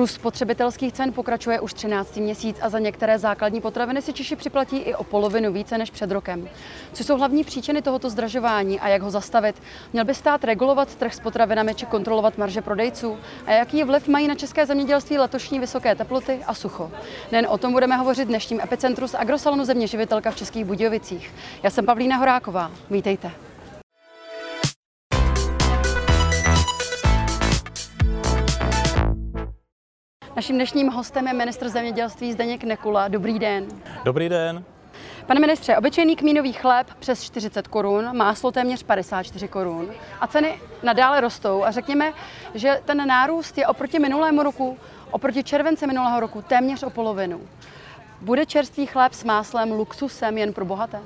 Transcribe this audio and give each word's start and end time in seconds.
Růst 0.00 0.14
spotřebitelských 0.14 0.92
cen 0.92 1.12
pokračuje 1.12 1.60
už 1.60 1.74
13. 1.74 2.16
měsíc 2.16 2.56
a 2.62 2.68
za 2.68 2.78
některé 2.78 3.18
základní 3.18 3.60
potraviny 3.60 4.02
si 4.02 4.12
Češi 4.12 4.36
připlatí 4.36 4.76
i 4.76 4.94
o 4.94 5.04
polovinu 5.04 5.52
více 5.52 5.78
než 5.78 5.90
před 5.90 6.10
rokem. 6.10 6.48
Co 6.92 7.04
jsou 7.04 7.16
hlavní 7.16 7.44
příčiny 7.44 7.82
tohoto 7.82 8.10
zdražování 8.10 8.80
a 8.80 8.88
jak 8.88 9.02
ho 9.02 9.10
zastavit? 9.10 9.62
Měl 9.92 10.04
by 10.04 10.14
stát 10.14 10.44
regulovat 10.44 10.94
trh 10.94 11.14
s 11.14 11.20
potravinami 11.20 11.74
či 11.74 11.86
kontrolovat 11.86 12.38
marže 12.38 12.62
prodejců? 12.62 13.18
A 13.46 13.52
jaký 13.52 13.84
vliv 13.84 14.08
mají 14.08 14.28
na 14.28 14.34
české 14.34 14.66
zemědělství 14.66 15.18
letošní 15.18 15.58
vysoké 15.58 15.94
teploty 15.94 16.40
a 16.46 16.54
sucho? 16.54 16.90
Nejen 17.32 17.46
o 17.50 17.58
tom 17.58 17.72
budeme 17.72 17.96
hovořit 17.96 18.24
v 18.24 18.28
dnešním 18.28 18.60
epicentru 18.60 19.08
z 19.08 19.14
agrosalonu 19.14 19.64
Země 19.64 19.86
živitelka 19.86 20.30
v 20.30 20.36
Českých 20.36 20.64
Budějovicích. 20.64 21.34
Já 21.62 21.70
jsem 21.70 21.86
Pavlína 21.86 22.16
Horáková. 22.16 22.70
Vítejte. 22.90 23.49
Naším 30.36 30.56
dnešním 30.56 30.88
hostem 30.88 31.26
je 31.26 31.32
ministr 31.32 31.68
zemědělství 31.68 32.32
Zdeněk 32.32 32.64
Nekula. 32.64 33.08
Dobrý 33.08 33.38
den. 33.38 33.66
Dobrý 34.04 34.28
den. 34.28 34.64
Pane 35.26 35.40
ministře, 35.40 35.76
obyčejný 35.76 36.16
kmínový 36.16 36.52
chléb 36.52 36.86
přes 36.98 37.22
40 37.22 37.68
korun, 37.68 38.16
máslo 38.16 38.52
téměř 38.52 38.82
54 38.82 39.48
korun 39.48 39.90
a 40.20 40.26
ceny 40.26 40.60
nadále 40.82 41.20
rostou 41.20 41.64
a 41.64 41.70
řekněme, 41.70 42.12
že 42.54 42.80
ten 42.84 43.06
nárůst 43.06 43.58
je 43.58 43.66
oproti 43.66 43.98
minulému 43.98 44.42
roku, 44.42 44.78
oproti 45.10 45.44
červenci 45.44 45.86
minulého 45.86 46.20
roku 46.20 46.42
téměř 46.42 46.82
o 46.82 46.90
polovinu. 46.90 47.40
Bude 48.20 48.46
čerstvý 48.46 48.86
chléb 48.86 49.12
s 49.12 49.24
máslem 49.24 49.72
luxusem 49.72 50.38
jen 50.38 50.52
pro 50.52 50.64
bohaté? 50.64 51.00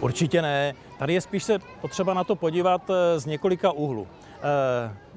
Určitě 0.00 0.42
ne. 0.42 0.74
Tady 0.98 1.14
je 1.14 1.20
spíš 1.20 1.44
se 1.44 1.58
potřeba 1.80 2.14
na 2.14 2.24
to 2.24 2.36
podívat 2.36 2.90
eh, 2.90 3.20
z 3.20 3.26
několika 3.26 3.72
úhlů. 3.72 4.06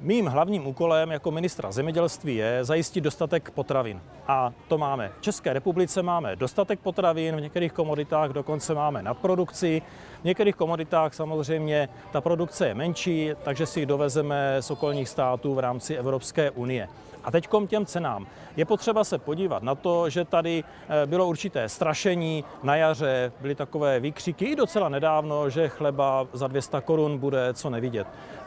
Mým 0.02 0.26
hlavním 0.26 0.66
úkolem 0.66 1.10
jako 1.10 1.30
ministra 1.30 1.72
zemědělství 1.72 2.36
je 2.36 2.64
zajistit 2.64 3.00
dostatek 3.00 3.50
potravin. 3.50 4.00
A 4.28 4.52
to 4.68 4.78
máme. 4.78 5.12
V 5.18 5.22
České 5.22 5.52
republice 5.52 6.02
máme 6.02 6.36
dostatek 6.36 6.80
potravin, 6.80 7.36
v 7.36 7.40
některých 7.40 7.72
komoditách 7.72 8.30
dokonce 8.30 8.74
máme 8.74 9.02
nadprodukci. 9.02 9.82
V 10.20 10.24
některých 10.24 10.56
komoditách 10.56 11.14
samozřejmě 11.14 11.88
ta 12.12 12.20
produkce 12.20 12.68
je 12.68 12.74
menší, 12.74 13.30
takže 13.42 13.66
si 13.66 13.80
ji 13.80 13.86
dovezeme 13.86 14.56
z 14.60 14.70
okolních 14.70 15.08
států 15.08 15.54
v 15.54 15.58
rámci 15.58 15.94
Evropské 15.94 16.50
unie. 16.50 16.88
A 17.24 17.30
teď 17.30 17.48
k 17.48 17.66
těm 17.66 17.86
cenám. 17.86 18.26
Je 18.56 18.64
potřeba 18.64 19.04
se 19.04 19.18
podívat 19.18 19.62
na 19.62 19.74
to, 19.74 20.10
že 20.10 20.24
tady 20.24 20.64
eh, 20.64 21.06
bylo 21.06 21.26
určité 21.26 21.68
strašení 21.68 22.44
na 22.62 22.76
jaře, 22.76 23.32
byly 23.40 23.54
takové 23.54 24.00
výkřiky 24.00 24.44
i 24.44 24.56
docela 24.56 24.88
nedávno, 24.88 25.50
že 25.50 25.68
chleba 25.68 26.26
za 26.32 26.46
200 26.46 26.80
korun 26.80 27.18
bude 27.18 27.54
co 27.54 27.70
nevidět. 27.70 28.06
Eh, 28.06 28.46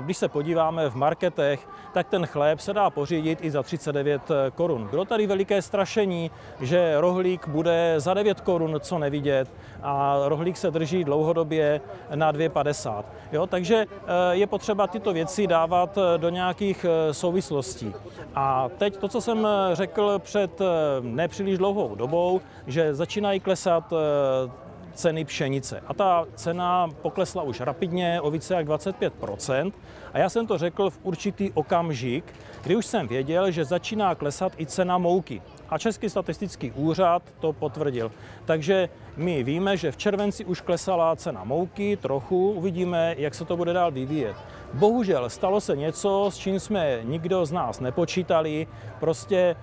když 0.00 0.16
se 0.16 0.28
podíváme 0.28 0.88
v 0.94 0.96
marketech, 0.96 1.68
tak 1.92 2.08
ten 2.08 2.26
chléb 2.26 2.60
se 2.60 2.72
dá 2.72 2.90
pořídit 2.90 3.38
i 3.42 3.50
za 3.50 3.62
39 3.62 4.22
eh, 4.30 4.50
korun. 4.50 4.88
Bylo 4.90 5.04
tady 5.04 5.26
veliké 5.26 5.62
strašení, 5.62 6.30
že 6.60 7.00
rohlík 7.00 7.48
bude 7.48 7.94
za 7.96 8.14
9 8.14 8.40
korun 8.40 8.76
co 8.80 8.98
nevidět 8.98 9.48
a 9.82 10.16
rohlík 10.26 10.56
se 10.56 10.70
drží 10.70 11.04
dlouhodobě 11.04 11.80
na 12.14 12.32
2,50. 12.32 13.04
Jo, 13.32 13.46
takže 13.46 13.86
je 14.30 14.46
potřeba 14.46 14.86
tyto 14.86 15.12
věci 15.12 15.46
dávat 15.46 15.98
do 16.16 16.28
nějakých 16.28 16.86
souvislostí. 17.12 17.94
A 18.34 18.68
teď 18.78 18.96
to, 18.96 19.08
co 19.08 19.20
jsem 19.20 19.48
řekl 19.72 20.18
před 20.18 20.60
eh, 20.60 20.64
nepříliš 21.00 21.58
dlouhou 21.58 21.94
dobou, 21.94 22.40
že 22.66 22.94
začínají 22.94 23.40
klesat 23.40 23.92
eh, 23.92 24.63
ceny 24.94 25.24
pšenice. 25.24 25.82
A 25.86 25.94
ta 25.94 26.26
cena 26.34 26.88
poklesla 27.02 27.42
už 27.42 27.60
rapidně 27.60 28.20
o 28.20 28.30
více 28.30 28.54
jak 28.54 28.66
25% 28.66 29.72
A 30.12 30.18
já 30.18 30.28
jsem 30.28 30.46
to 30.46 30.58
řekl 30.58 30.90
v 30.90 30.98
určitý 31.02 31.50
okamžik, 31.54 32.24
kdy 32.62 32.76
už 32.76 32.86
jsem 32.86 33.08
věděl, 33.08 33.50
že 33.50 33.64
začíná 33.64 34.14
klesat 34.14 34.52
i 34.60 34.66
cena 34.66 34.98
mouky. 34.98 35.42
A 35.68 35.78
Český 35.78 36.10
statistický 36.10 36.72
úřad 36.72 37.22
to 37.40 37.52
potvrdil. 37.52 38.12
Takže 38.44 38.88
my 39.16 39.42
víme, 39.42 39.76
že 39.76 39.92
v 39.92 39.96
červenci 39.96 40.44
už 40.44 40.60
klesala 40.60 41.16
cena 41.16 41.44
mouky 41.44 41.96
trochu, 41.96 42.50
uvidíme, 42.50 43.14
jak 43.18 43.34
se 43.34 43.44
to 43.44 43.56
bude 43.56 43.72
dál 43.72 43.90
vyvíjet. 43.90 44.36
Bohužel 44.74 45.30
stalo 45.30 45.60
se 45.60 45.76
něco, 45.76 46.30
s 46.32 46.36
čím 46.36 46.60
jsme 46.60 47.00
nikdo 47.02 47.46
z 47.46 47.52
nás 47.52 47.80
nepočítali. 47.80 48.66
Prostě 49.00 49.56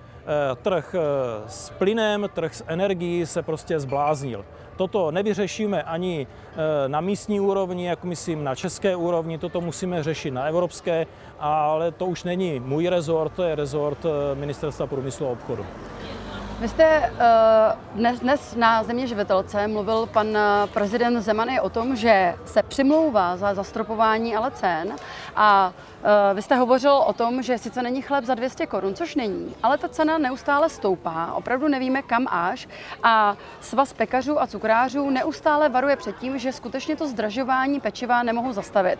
trh 0.62 0.94
eh, 0.94 1.00
s 1.46 1.70
plynem, 1.70 2.28
trh 2.34 2.54
s 2.54 2.64
energií 2.66 3.26
se 3.26 3.42
prostě 3.42 3.80
zbláznil. 3.80 4.44
Toto 4.76 5.10
nevyřešíme 5.10 5.82
ani 5.82 6.26
eh, 6.26 6.88
na 6.88 7.00
místní 7.00 7.40
úrovni, 7.40 7.86
jako 7.86 8.06
myslím 8.06 8.44
na 8.44 8.54
české 8.54 8.96
úrovni, 8.96 9.38
toto 9.38 9.60
musíme 9.60 10.02
řešit 10.02 10.30
na 10.30 10.44
evropské, 10.44 11.06
ale 11.38 11.90
to 11.90 12.06
už 12.06 12.24
není 12.24 12.60
můj 12.60 12.88
rezort, 12.88 13.32
to 13.32 13.42
je 13.42 13.54
rezort 13.54 13.98
Ministerstva 14.34 14.86
průmyslu 14.86 15.26
a 15.26 15.30
obchodu. 15.30 15.66
Vy 16.62 16.68
jste 16.68 17.12
dnes, 17.94 18.20
dnes 18.20 18.54
na 18.56 18.82
Země 18.82 19.06
živitelce 19.06 19.66
mluvil 19.66 20.06
pan 20.06 20.38
prezident 20.72 21.20
Zeman 21.20 21.50
i 21.50 21.60
o 21.60 21.70
tom, 21.70 21.96
že 21.96 22.34
se 22.44 22.62
přimlouvá 22.62 23.36
za 23.36 23.54
zastropování 23.54 24.36
ale 24.36 24.50
cen 24.50 24.96
a 25.36 25.72
Eh, 26.04 26.34
vy 26.34 26.42
jste 26.42 26.56
hovořil 26.56 26.92
o 26.92 27.12
tom, 27.12 27.42
že 27.42 27.58
sice 27.58 27.82
není 27.82 28.02
chléb 28.02 28.24
za 28.24 28.34
200 28.34 28.66
korun, 28.66 28.94
což 28.94 29.14
není, 29.14 29.54
ale 29.62 29.78
ta 29.78 29.88
cena 29.88 30.18
neustále 30.18 30.68
stoupá, 30.68 31.32
opravdu 31.34 31.68
nevíme 31.68 32.02
kam 32.02 32.26
až 32.30 32.68
a 33.02 33.36
svaz 33.60 33.92
pekařů 33.92 34.42
a 34.42 34.46
cukrářů 34.46 35.10
neustále 35.10 35.68
varuje 35.68 35.96
před 35.96 36.16
tím, 36.16 36.38
že 36.38 36.52
skutečně 36.52 36.96
to 36.96 37.08
zdražování 37.08 37.80
pečiva 37.80 38.22
nemohou 38.22 38.52
zastavit. 38.52 38.98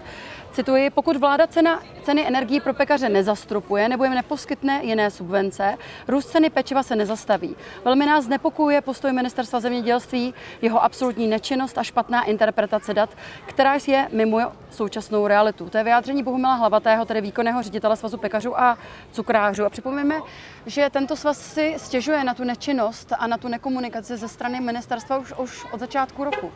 Cituji, 0.52 0.90
pokud 0.90 1.16
vláda 1.16 1.46
cena, 1.46 1.82
ceny 2.02 2.26
energií 2.26 2.60
pro 2.60 2.74
pekaře 2.74 3.08
nezastropuje 3.08 3.88
nebo 3.88 4.04
jim 4.04 4.14
neposkytne 4.14 4.80
jiné 4.82 5.10
subvence, 5.10 5.78
růst 6.08 6.26
ceny 6.26 6.50
pečiva 6.50 6.82
se 6.82 6.96
nezastaví. 6.96 7.51
Velmi 7.84 8.06
nás 8.06 8.24
znepokojuje 8.24 8.80
postoj 8.80 9.12
ministerstva 9.12 9.60
zemědělství, 9.60 10.34
jeho 10.62 10.84
absolutní 10.84 11.26
nečinnost 11.26 11.78
a 11.78 11.82
špatná 11.82 12.22
interpretace 12.24 12.94
dat, 12.94 13.10
která 13.46 13.74
je 13.86 14.08
mimo 14.12 14.38
současnou 14.70 15.26
realitu. 15.26 15.68
To 15.68 15.78
je 15.78 15.84
vyjádření 15.84 16.22
Bohumila 16.22 16.54
Hlavaté, 16.54 16.92
Zlatého, 16.92 17.04
tedy 17.04 17.20
výkonného 17.20 17.62
ředitele 17.62 17.96
Svazu 17.96 18.18
pekařů 18.18 18.60
a 18.60 18.78
cukrářů. 19.12 19.64
A 19.64 19.70
připomeňme, 19.70 20.20
že 20.66 20.90
tento 20.90 21.16
svaz 21.16 21.38
si 21.38 21.74
stěžuje 21.76 22.24
na 22.24 22.34
tu 22.34 22.44
nečinnost 22.44 23.12
a 23.18 23.26
na 23.26 23.38
tu 23.38 23.48
nekomunikaci 23.48 24.16
ze 24.16 24.28
strany 24.28 24.60
ministerstva 24.60 25.18
už, 25.18 25.32
už 25.38 25.66
od 25.72 25.80
začátku 25.80 26.24
roku. 26.24 26.52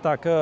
Tak 0.00 0.26
eh, 0.26 0.32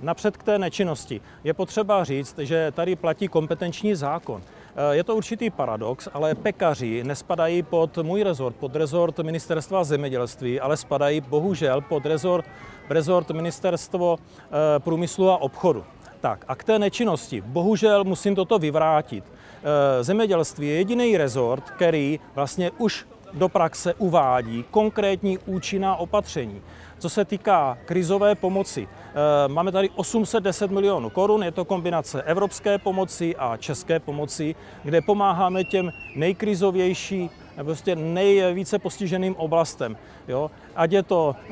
napřed 0.00 0.36
k 0.36 0.42
té 0.42 0.58
nečinnosti. 0.58 1.20
Je 1.44 1.54
potřeba 1.54 2.04
říct, 2.04 2.38
že 2.38 2.72
tady 2.72 2.96
platí 2.96 3.28
kompetenční 3.28 3.94
zákon. 3.94 4.42
Eh, 4.76 4.96
je 4.96 5.04
to 5.04 5.16
určitý 5.16 5.50
paradox, 5.50 6.08
ale 6.12 6.34
pekaři 6.34 7.04
nespadají 7.04 7.62
pod 7.62 7.98
můj 7.98 8.22
rezort, 8.22 8.56
pod 8.56 8.76
rezort 8.76 9.18
ministerstva 9.18 9.84
zemědělství, 9.84 10.60
ale 10.60 10.76
spadají 10.76 11.20
bohužel 11.20 11.80
pod 11.80 12.06
rezort, 12.06 12.46
rezort 12.88 13.30
ministerstvo 13.30 14.18
eh, 14.18 14.78
průmyslu 14.78 15.30
a 15.30 15.36
obchodu. 15.36 15.84
Tak 16.20 16.44
a 16.48 16.54
k 16.54 16.64
té 16.64 16.78
nečinnosti. 16.78 17.40
Bohužel 17.40 18.04
musím 18.04 18.34
toto 18.34 18.58
vyvrátit. 18.58 19.24
Eh, 19.24 20.04
zemědělství 20.04 20.68
je 20.68 20.74
jediný 20.74 21.16
rezort, 21.16 21.70
který 21.70 22.20
vlastně 22.34 22.70
už 22.78 23.06
do 23.34 23.48
praxe 23.48 23.94
uvádí 23.94 24.64
konkrétní 24.70 25.38
účinná 25.38 25.96
opatření. 25.96 26.62
Co 26.98 27.08
se 27.08 27.24
týká 27.24 27.78
krizové 27.84 28.34
pomoci, 28.34 28.88
eh, 28.88 29.48
máme 29.48 29.72
tady 29.72 29.90
810 29.90 30.70
milionů 30.70 31.10
korun, 31.10 31.42
je 31.42 31.52
to 31.52 31.64
kombinace 31.64 32.22
evropské 32.22 32.78
pomoci 32.78 33.36
a 33.36 33.56
české 33.56 34.00
pomoci, 34.00 34.54
kde 34.82 35.00
pomáháme 35.00 35.64
těm 35.64 35.92
nejkrizovější, 36.16 37.30
prostě 37.64 37.96
nejvíce 37.96 38.78
postiženým 38.78 39.36
oblastem. 39.36 39.96
Jo? 40.28 40.50
Ať 40.76 40.92
je 40.92 41.02
to 41.02 41.36
e, 41.36 41.48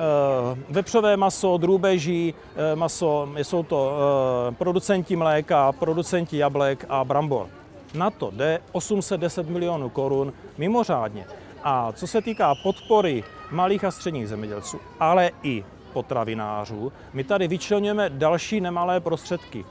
vepřové 0.68 1.16
maso, 1.16 1.56
drůbeží 1.56 2.34
e, 2.56 2.76
maso, 2.76 3.28
jsou 3.36 3.62
to 3.62 3.92
e, 4.48 4.52
producenti 4.54 5.16
mléka, 5.16 5.72
producenti 5.72 6.36
jablek 6.36 6.86
a 6.88 7.04
brambor. 7.04 7.46
Na 7.94 8.10
to 8.10 8.30
jde 8.30 8.60
810 8.72 9.48
milionů 9.48 9.88
korun 9.88 10.32
mimořádně. 10.58 11.26
A 11.64 11.92
co 11.92 12.06
se 12.06 12.22
týká 12.22 12.54
podpory 12.54 13.24
malých 13.50 13.84
a 13.84 13.90
středních 13.90 14.28
zemědělců, 14.28 14.80
ale 15.00 15.30
i 15.42 15.64
potravinářů, 15.92 16.92
my 17.12 17.24
tady 17.24 17.48
vyčlenujeme 17.48 18.10
další 18.10 18.60
nemalé 18.60 19.00
prostředky. 19.00 19.64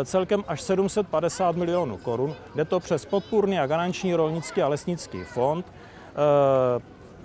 E, 0.00 0.04
celkem 0.04 0.44
až 0.48 0.60
750 0.60 1.56
milionů 1.56 1.96
korun. 1.96 2.34
Jde 2.54 2.64
to 2.64 2.80
přes 2.80 3.04
podpůrný 3.04 3.58
a 3.58 3.66
garanční 3.66 4.14
rolnický 4.14 4.62
a 4.62 4.68
lesnický 4.68 5.24
fond. 5.24 5.66
E, 5.66 5.72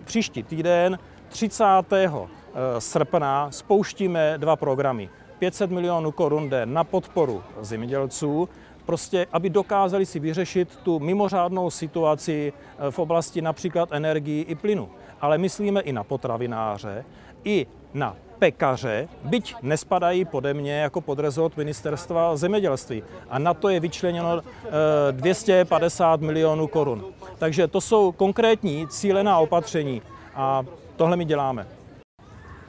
příští 0.04 0.44
týden 0.44 1.00
30. 1.30 1.64
E, 1.94 2.10
srpna 2.80 3.52
spouštíme 3.52 4.38
dva 4.38 4.56
programy. 4.56 5.10
500 5.40 5.72
milionů 5.72 6.12
korun 6.12 6.50
jde 6.50 6.66
na 6.66 6.84
podporu 6.84 7.44
zemědělců 7.62 8.50
prostě, 8.86 9.28
aby 9.32 9.50
dokázali 9.50 10.06
si 10.06 10.20
vyřešit 10.20 10.76
tu 10.84 11.00
mimořádnou 11.00 11.70
situaci 11.70 12.54
eh, 12.54 12.92
v 12.92 13.00
oblasti 13.00 13.42
například 13.42 13.90
energii 13.92 14.42
i 14.42 14.56
plynu. 14.56 14.90
Ale 15.22 15.38
myslíme 15.38 15.82
i 15.82 15.94
na 15.94 16.04
potravináře, 16.04 17.06
i 17.44 17.68
na 17.94 18.16
pekaře, 18.40 19.08
byť 19.24 19.56
nespadají 19.62 20.26
pode 20.26 20.54
mě 20.54 20.74
jako 20.74 21.02
pod 21.02 21.20
rezort 21.20 21.58
ministerstva 21.58 22.36
zemědělství. 22.38 23.04
A 23.30 23.40
na 23.40 23.54
to 23.54 23.70
je 23.70 23.80
vyčleněno 23.80 24.42
250 25.12 26.22
eh, 26.22 26.26
milionů 26.26 26.68
korun. 26.68 27.06
Takže 27.38 27.68
to 27.68 27.82
jsou 27.82 28.12
konkrétní 28.12 28.88
cílená 28.88 29.40
opatření 29.40 30.02
a 30.36 30.64
tohle 30.96 31.18
my 31.18 31.26
děláme. 31.26 31.68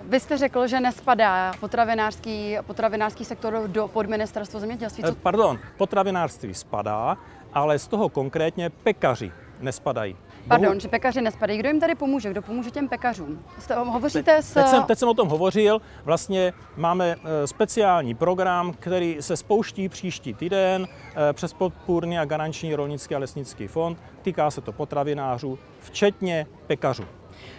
Vy 0.08 0.20
jste 0.20 0.38
řekl, 0.38 0.66
že 0.66 0.80
nespadá 0.80 1.52
potravinářský, 1.60 2.56
potravinářský 2.66 3.24
sektor 3.24 3.62
do 3.66 3.88
pod 3.88 4.06
ministerstvo 4.06 4.60
zemědělství. 4.60 5.04
Co... 5.04 5.10
Eh, 5.10 5.14
pardon, 5.22 5.58
potravinářství 5.76 6.54
spadá, 6.54 7.16
ale 7.52 7.78
z 7.78 7.88
toho 7.88 8.08
konkrétně 8.08 8.70
pekaři 8.70 9.32
nespadají. 9.60 10.16
Pardon, 10.48 10.68
Bohu... 10.68 10.80
že 10.80 10.88
pekaři 10.88 11.20
nespadají. 11.20 11.58
Kdo 11.58 11.68
jim 11.68 11.80
tady 11.80 11.94
pomůže? 11.94 12.30
Kdo 12.30 12.42
pomůže 12.42 12.70
těm 12.70 12.88
pekařům? 12.88 13.44
Jste, 13.58 13.74
hovoříte 13.74 14.42
s... 14.42 14.54
Teď 14.54 14.66
jsem, 14.66 14.82
teď 14.82 14.98
jsem 14.98 15.08
o 15.08 15.14
tom 15.14 15.28
hovořil. 15.28 15.80
Vlastně 16.04 16.52
máme 16.76 17.16
eh, 17.24 17.46
speciální 17.46 18.14
program, 18.14 18.72
který 18.72 19.16
se 19.20 19.36
spouští 19.36 19.88
příští 19.88 20.34
týden 20.34 20.86
eh, 20.88 21.32
přes 21.32 21.52
podpůrný 21.52 22.18
a 22.18 22.24
garanční 22.24 22.74
rolnický 22.74 23.14
a 23.14 23.18
lesnický 23.18 23.66
fond. 23.66 23.98
Týká 24.22 24.50
se 24.50 24.60
to 24.60 24.72
potravinářů, 24.72 25.58
včetně 25.80 26.46
pekařů. 26.66 27.04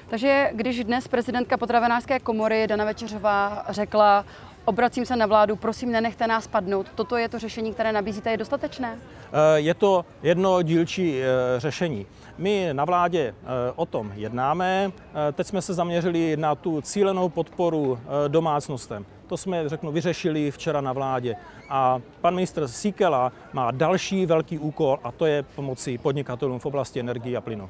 Takže 0.10 0.50
když 0.54 0.84
dnes 0.84 1.08
prezidentka 1.08 1.58
potravinářské 1.58 2.20
komory 2.20 2.68
Dana 2.68 2.86
Večeřová 2.86 3.66
řekla, 3.70 4.26
obracím 4.66 5.06
se 5.06 5.16
na 5.16 5.26
vládu, 5.26 5.56
prosím, 5.56 5.92
nenechte 5.92 6.28
nás 6.28 6.48
padnout, 6.48 6.88
toto 6.96 7.18
je 7.18 7.30
to 7.30 7.40
řešení, 7.40 7.74
které 7.74 7.92
nabízíte, 7.92 8.32
je 8.32 8.38
dostatečné? 8.38 8.98
Eh, 9.34 9.60
je 9.60 9.74
to 9.74 10.06
jedno 10.24 10.62
dílčí 10.62 11.22
eh, 11.22 11.26
řešení. 11.58 12.06
My 12.38 12.70
na 12.74 12.86
vládě 12.86 13.36
eh, 13.44 13.46
o 13.76 13.86
tom 13.86 14.12
jednáme. 14.16 14.92
Teď 15.34 15.48
jsme 15.48 15.62
se 15.62 15.74
zaměřili 15.74 16.38
na 16.38 16.56
tu 16.56 16.82
cílenou 16.82 17.30
podporu 17.30 18.00
domácnostem. 18.28 19.06
To 19.28 19.38
jsme, 19.38 19.70
řeknu, 19.70 19.92
vyřešili 19.92 20.52
včera 20.52 20.82
na 20.82 20.94
vládě. 20.94 21.36
A 21.70 22.00
pan 22.22 22.36
ministr 22.36 22.68
Síkela 22.68 23.32
má 23.54 23.72
další 23.72 24.26
velký 24.26 24.60
úkol 24.60 25.00
a 25.04 25.12
to 25.12 25.26
je 25.26 25.44
pomoci 25.44 25.98
podnikatelům 25.98 26.60
v 26.60 26.66
oblasti 26.66 27.00
energie 27.00 27.38
a 27.38 27.42
plynu. 27.42 27.70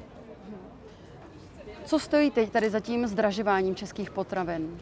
Co 1.86 1.98
stojí 1.98 2.30
teď 2.30 2.50
tady 2.50 2.70
za 2.70 2.80
tím 2.80 3.06
zdražováním 3.06 3.74
českých 3.74 4.10
potravin? 4.10 4.80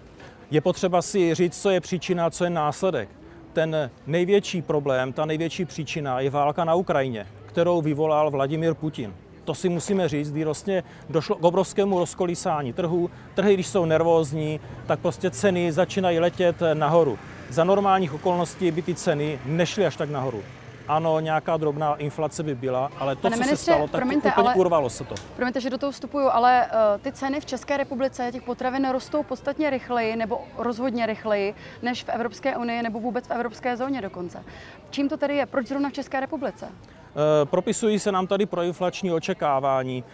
Je 0.51 0.61
potřeba 0.61 1.03
si 1.03 1.35
říct, 1.35 1.62
co 1.62 1.71
je 1.71 1.81
příčina, 1.81 2.31
co 2.31 2.45
je 2.45 2.51
následek. 2.51 3.09
Ten 3.53 3.91
největší 4.06 4.62
problém, 4.62 5.12
ta 5.12 5.25
největší 5.25 5.65
příčina 5.65 6.21
je 6.21 6.31
válka 6.31 6.65
na 6.65 6.75
Ukrajině, 6.75 7.27
kterou 7.47 7.83
vyvolal 7.83 8.31
Vladimír 8.31 8.75
Putin. 8.75 9.15
To 9.45 9.55
si 9.55 9.69
musíme 9.69 10.09
říct, 10.09 10.33
kdy 10.33 10.45
vlastně 10.45 10.83
došlo 11.09 11.37
k 11.37 11.45
obrovskému 11.45 11.99
rozkolísání 11.99 12.73
trhu. 12.73 13.11
Trhy, 13.35 13.55
když 13.55 13.67
jsou 13.67 13.85
nervózní, 13.85 14.61
tak 14.87 15.00
prostě 15.00 15.31
ceny 15.31 15.73
začínají 15.73 16.19
letět 16.19 16.57
nahoru. 16.75 17.19
Za 17.50 17.65
normálních 17.65 18.15
okolností 18.15 18.71
by 18.71 18.83
ty 18.83 18.95
ceny 18.95 19.39
nešly 19.47 19.87
až 19.87 19.97
tak 19.97 20.11
nahoru 20.11 20.43
ano, 20.89 21.21
nějaká 21.21 21.57
drobná 21.57 21.95
inflace 21.95 22.43
by 22.43 22.55
byla, 22.55 22.91
ale 22.99 23.17
to, 23.17 23.23
Pane 23.23 23.37
co 23.37 23.43
ministře, 23.43 23.57
se 23.57 23.73
stalo, 23.73 23.89
tak 23.89 24.01
promiňte, 24.01 24.29
úplně 24.29 24.47
ale, 24.47 24.55
urvalo 24.55 24.91
se 24.91 25.05
to. 25.05 25.15
Promiňte, 25.37 25.61
že 25.61 25.71
do 25.71 25.79
toho 25.79 25.93
vstupuju, 25.93 26.29
ale 26.33 26.67
uh, 26.67 27.01
ty 27.03 27.13
ceny 27.13 27.41
v 27.41 27.47
České 27.47 27.77
republice 27.77 28.33
těch 28.33 28.43
potravin 28.43 28.91
rostou 28.91 29.23
podstatně 29.23 29.71
rychleji 29.71 30.17
nebo 30.17 30.41
rozhodně 30.59 31.07
rychleji 31.07 31.55
než 31.83 32.05
v 32.05 32.09
Evropské 32.09 32.57
unii 32.57 32.83
nebo 32.83 33.01
vůbec 33.01 33.27
v 33.27 33.31
Evropské 33.31 33.77
zóně 33.77 34.03
dokonce. 34.03 34.45
Čím 34.91 35.09
to 35.09 35.17
tedy 35.17 35.37
je? 35.37 35.47
Proč 35.47 35.67
zrovna 35.67 35.89
v 35.89 35.93
České 35.93 36.21
republice? 36.21 36.69
Eh, 36.69 37.47
propisují 37.47 37.99
se 37.99 38.13
nám 38.13 38.27
tady 38.27 38.47
proinflační 38.47 39.13
očekávání. 39.13 40.05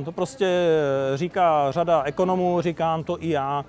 Eh, 0.00 0.04
to 0.04 0.12
prostě 0.12 0.68
říká 1.14 1.72
řada 1.72 2.02
ekonomů, 2.02 2.60
říkám 2.60 3.04
to 3.04 3.22
i 3.22 3.30
já. 3.30 3.64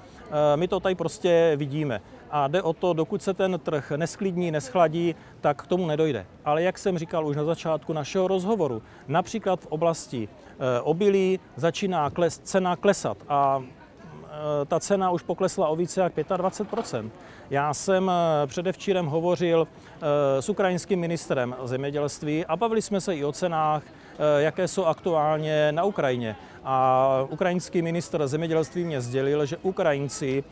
My 0.56 0.68
to 0.68 0.80
tady 0.80 0.96
prostě 0.96 1.54
vidíme 1.56 2.02
a 2.32 2.48
jde 2.48 2.62
o 2.62 2.74
to, 2.74 2.94
dokud 2.94 3.22
se 3.22 3.34
ten 3.34 3.60
trh 3.64 3.92
nesklidní, 3.96 4.52
neschladí, 4.52 5.16
tak 5.42 5.62
k 5.64 5.68
tomu 5.68 5.88
nedojde. 5.88 6.26
Ale 6.46 6.64
jak 6.64 6.78
jsem 6.78 6.98
říkal 6.98 7.28
už 7.28 7.36
na 7.36 7.44
začátku 7.44 7.94
našeho 7.94 8.28
rozhovoru, 8.28 8.82
například 9.08 9.60
v 9.60 9.68
oblasti 9.68 10.30
eh, 10.30 10.82
obilí 10.82 11.40
začíná 11.56 12.10
kles, 12.10 12.38
cena 12.38 12.76
klesat 12.76 13.18
a 13.30 13.64
eh, 13.64 14.66
ta 14.66 14.80
cena 14.80 15.12
už 15.12 15.24
poklesla 15.24 15.68
o 15.68 15.76
více 15.76 16.02
jak 16.02 16.18
25% 16.18 17.10
Já 17.50 17.74
jsem 17.74 18.12
eh, 18.12 18.48
předevčírem 18.48 19.06
hovořil 19.06 19.68
s 20.40 20.50
ukrajinským 20.50 21.00
ministrem 21.00 21.56
zemědělství 21.64 22.46
a 22.46 22.56
bavili 22.56 22.82
jsme 22.82 23.02
se 23.02 23.16
i 23.16 23.26
o 23.26 23.32
cenách, 23.32 23.84
jaké 24.38 24.68
jsou 24.68 24.86
aktuálně 24.86 25.72
na 25.72 25.84
Ukrajině. 25.84 26.36
A 26.64 27.10
ukrajinský 27.30 27.82
ministr 27.82 28.28
zemědělství 28.28 28.86
mě 28.86 29.02
sdělil, 29.02 29.46
že 29.46 29.58
Ukrajinci 29.58 30.44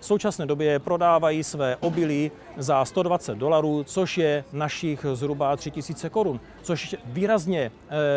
v 0.00 0.04
současné 0.04 0.46
době 0.46 0.78
prodávají 0.78 1.44
své 1.44 1.76
obilí 1.76 2.30
za 2.56 2.84
120 2.84 3.38
dolarů, 3.38 3.84
což 3.84 4.18
je 4.18 4.44
našich 4.52 5.06
zhruba 5.12 5.56
3000 5.56 6.10
korun, 6.10 6.40
což 6.62 6.92
je 6.92 6.98
výrazně 7.04 7.60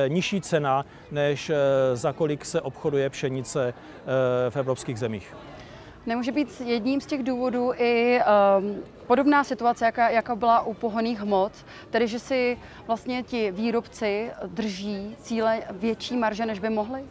e, 0.05 0.09
nižší 0.09 0.41
cena, 0.41 0.85
než 1.11 1.49
e, 1.49 1.55
za 1.93 2.13
kolik 2.13 2.45
se 2.45 2.61
obchoduje 2.61 3.09
pšenice 3.09 3.67
e, 3.67 3.73
v 4.49 4.55
evropských 4.57 4.99
zemích. 4.99 5.35
Nemůže 6.05 6.31
být 6.31 6.61
jedním 6.65 7.01
z 7.01 7.05
těch 7.05 7.23
důvodů 7.23 7.73
i 7.77 8.19
um, 8.19 8.75
podobná 9.07 9.43
situace, 9.43 9.85
jaká, 9.85 10.09
jaká 10.09 10.35
byla 10.35 10.61
u 10.61 10.73
pohoných 10.73 11.19
hmot, 11.19 11.51
tedy 11.89 12.07
že 12.07 12.19
si 12.19 12.57
vlastně 12.87 13.23
ti 13.23 13.51
výrobci 13.51 14.31
drží 14.47 15.15
cíle 15.21 15.61
větší 15.71 16.17
marže, 16.17 16.45
než 16.45 16.59
by 16.59 16.69
mohli? 16.69 17.03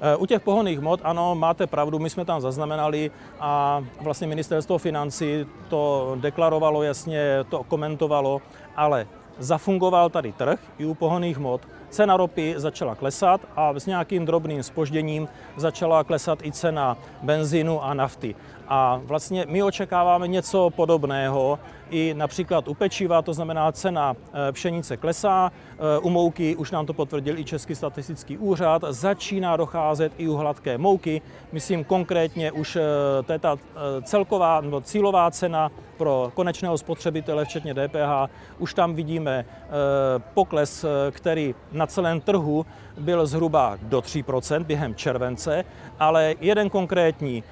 Eh, 0.00 0.16
u 0.16 0.26
těch 0.26 0.40
pohonných 0.40 0.78
hmot, 0.78 1.00
ano, 1.04 1.34
máte 1.34 1.66
pravdu, 1.66 1.98
my 1.98 2.10
jsme 2.10 2.24
tam 2.24 2.40
zaznamenali 2.40 3.10
a 3.40 3.84
vlastně 4.00 4.26
ministerstvo 4.26 4.78
financí 4.78 5.46
to 5.68 6.12
deklarovalo 6.20 6.82
jasně, 6.82 7.44
to 7.48 7.64
komentovalo, 7.64 8.40
ale 8.76 9.06
zafungoval 9.38 10.10
tady 10.10 10.32
trh 10.32 10.60
i 10.78 10.84
u 10.84 10.94
pohonných 10.94 11.36
hmot. 11.36 11.68
Cena 11.90 12.16
ropy 12.16 12.54
začala 12.56 12.94
klesat 12.94 13.40
a 13.56 13.72
s 13.74 13.86
nějakým 13.86 14.26
drobným 14.26 14.62
spožděním 14.62 15.28
začala 15.56 16.04
klesat 16.04 16.38
i 16.42 16.52
cena 16.52 16.96
benzínu 17.22 17.84
a 17.84 17.94
nafty. 17.94 18.34
A 18.68 19.00
vlastně 19.04 19.46
my 19.48 19.62
očekáváme 19.62 20.28
něco 20.28 20.70
podobného 20.70 21.58
i 21.90 22.14
například 22.14 22.68
u 22.68 22.74
pečiva, 22.74 23.22
to 23.22 23.34
znamená 23.34 23.72
cena 23.72 24.14
eh, 24.14 24.52
pšenice 24.52 24.96
klesá, 24.96 25.52
eh, 25.52 25.98
u 25.98 26.10
mouky, 26.10 26.56
už 26.56 26.70
nám 26.70 26.86
to 26.86 26.92
potvrdil 26.92 27.38
i 27.38 27.44
Český 27.44 27.74
statistický 27.74 28.38
úřad, 28.38 28.82
začíná 28.88 29.56
docházet 29.56 30.12
i 30.18 30.28
u 30.28 30.36
hladké 30.36 30.78
mouky. 30.78 31.22
Myslím 31.52 31.84
konkrétně 31.84 32.52
už 32.52 32.76
eh, 32.76 32.82
to 33.22 33.32
je 33.32 33.38
ta 33.38 33.56
celková 34.02 34.60
nebo 34.60 34.80
cílová 34.80 35.30
cena 35.30 35.70
pro 35.96 36.32
konečného 36.34 36.78
spotřebitele, 36.78 37.44
včetně 37.44 37.74
DPH, 37.74 38.32
už 38.58 38.74
tam 38.74 38.94
vidíme 38.94 39.44
pokles, 40.34 40.84
který 41.10 41.54
na 41.72 41.86
celém 41.86 42.20
trhu 42.20 42.66
byl 42.98 43.26
zhruba 43.26 43.78
do 43.82 44.00
3% 44.00 44.64
během 44.64 44.94
července, 44.94 45.64
ale 45.98 46.34
jeden 46.40 46.70
konkrétní 46.70 47.44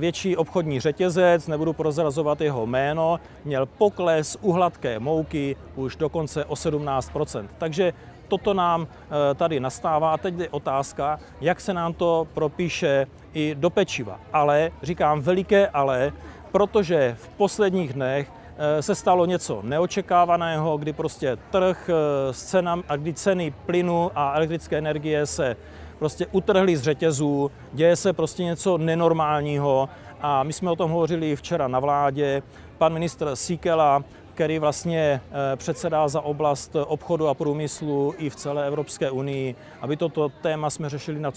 větší 0.00 0.36
obchodní 0.36 0.80
řetězec, 0.80 1.46
nebudu 1.46 1.72
prozrazovat 1.72 2.40
jeho 2.40 2.66
jméno, 2.66 3.20
měl 3.44 3.66
pokles 3.78 4.36
u 4.40 4.52
hladké 4.52 4.98
mouky 4.98 5.56
už 5.76 5.96
dokonce 5.96 6.44
o 6.44 6.54
17% 6.54 7.48
Takže 7.58 7.92
toto 8.30 8.54
nám 8.54 8.86
eh, 8.86 9.34
tady 9.34 9.60
nastává 9.60 10.14
a 10.14 10.16
teď 10.16 10.38
je 10.38 10.48
otázka, 10.48 11.18
jak 11.40 11.60
se 11.60 11.74
nám 11.74 11.92
to 11.92 12.26
propíše 12.34 13.06
i 13.34 13.54
do 13.58 13.70
pečiva. 13.70 14.20
Ale, 14.32 14.70
říkám 14.82 15.20
veliké 15.20 15.68
ale, 15.68 16.12
protože 16.52 17.16
v 17.18 17.28
posledních 17.28 17.92
dnech 17.92 18.30
eh, 18.30 18.82
se 18.82 18.94
stalo 18.94 19.26
něco 19.26 19.60
neočekávaného, 19.62 20.78
kdy 20.78 20.92
prostě 20.92 21.36
trh 21.50 21.90
eh, 21.90 22.32
s 22.32 22.44
cenami 22.44 22.82
a 22.88 22.96
kdy 22.96 23.14
ceny 23.14 23.54
plynu 23.66 24.10
a 24.14 24.34
elektrické 24.36 24.78
energie 24.78 25.26
se 25.26 25.56
prostě 25.98 26.26
utrhly 26.26 26.76
z 26.76 26.82
řetězů, 26.82 27.50
děje 27.72 27.96
se 27.96 28.12
prostě 28.12 28.44
něco 28.44 28.78
nenormálního 28.78 29.88
a 30.22 30.42
my 30.42 30.52
jsme 30.52 30.70
o 30.70 30.76
tom 30.76 30.90
hovořili 30.90 31.36
včera 31.36 31.68
na 31.68 31.80
vládě. 31.80 32.42
Pan 32.78 32.92
ministr 32.92 33.36
Síkela, 33.36 34.04
který 34.34 34.58
vlastně 34.58 35.20
eh, 35.52 35.56
předsedá 35.56 36.08
za 36.08 36.20
oblast 36.20 36.76
obchodu 36.86 37.28
a 37.28 37.34
průmyslu 37.34 38.14
i 38.18 38.30
v 38.30 38.36
celé 38.36 38.66
Evropské 38.66 39.10
unii, 39.10 39.54
aby 39.80 39.96
toto 39.96 40.28
téma 40.28 40.70
jsme 40.70 40.88
řešili 40.88 41.20
na 41.20 41.30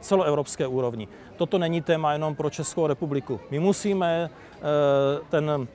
celoevropské 0.00 0.66
úrovni. 0.66 1.08
Toto 1.36 1.58
není 1.58 1.80
téma 1.80 2.12
jenom 2.12 2.34
pro 2.34 2.50
Českou 2.50 2.86
republiku. 2.86 3.40
My 3.50 3.58
musíme 3.58 4.30
eh, 4.30 4.60
ten 5.30 5.68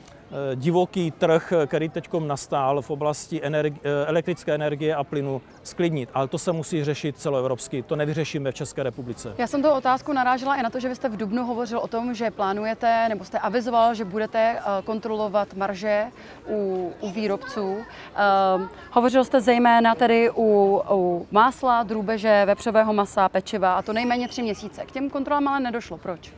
divoký 0.56 1.12
trh, 1.12 1.54
který 1.66 1.90
teď 1.90 2.10
nastal 2.20 2.82
v 2.82 2.90
oblasti 2.90 3.42
energi- 3.42 3.80
elektrické 4.08 4.56
energie 4.56 4.96
a 4.96 5.04
plynu, 5.04 5.42
sklidnit. 5.64 6.10
Ale 6.14 6.28
to 6.28 6.38
se 6.38 6.52
musí 6.52 6.84
řešit 6.84 7.18
celoevropsky, 7.18 7.84
to 7.84 7.96
nevyřešíme 7.96 8.52
v 8.52 8.56
České 8.56 8.84
republice. 8.84 9.36
Já 9.38 9.48
jsem 9.48 9.62
to 9.62 9.76
otázku 9.76 10.14
narážela 10.14 10.56
i 10.56 10.64
na 10.64 10.70
to, 10.70 10.80
že 10.80 10.90
vy 10.90 10.96
jste 10.96 11.10
v 11.10 11.18
Dubnu 11.18 11.46
hovořil 11.46 11.80
o 11.80 11.88
tom, 11.88 12.14
že 12.14 12.32
plánujete, 12.32 13.10
nebo 13.10 13.24
jste 13.26 13.40
avizoval, 13.40 13.94
že 13.94 14.06
budete 14.06 14.60
kontrolovat 14.84 15.54
marže 15.54 16.06
u, 16.50 16.92
u 17.00 17.10
výrobců. 17.12 17.76
Um, 17.76 18.70
hovořil 18.92 19.24
jste 19.24 19.42
zejména 19.42 19.96
tedy 19.96 20.30
u, 20.36 20.82
u 20.92 21.28
másla, 21.32 21.84
drůbeže, 21.84 22.44
vepřového 22.46 22.94
masa, 22.94 23.30
pečiva 23.30 23.74
a 23.76 23.82
to 23.82 23.94
nejméně 23.94 24.28
tři 24.28 24.42
měsíce. 24.42 24.86
K 24.86 24.92
těm 24.92 25.10
kontrolám 25.10 25.48
ale 25.48 25.60
nedošlo. 25.60 25.98
Proč? 25.98 26.32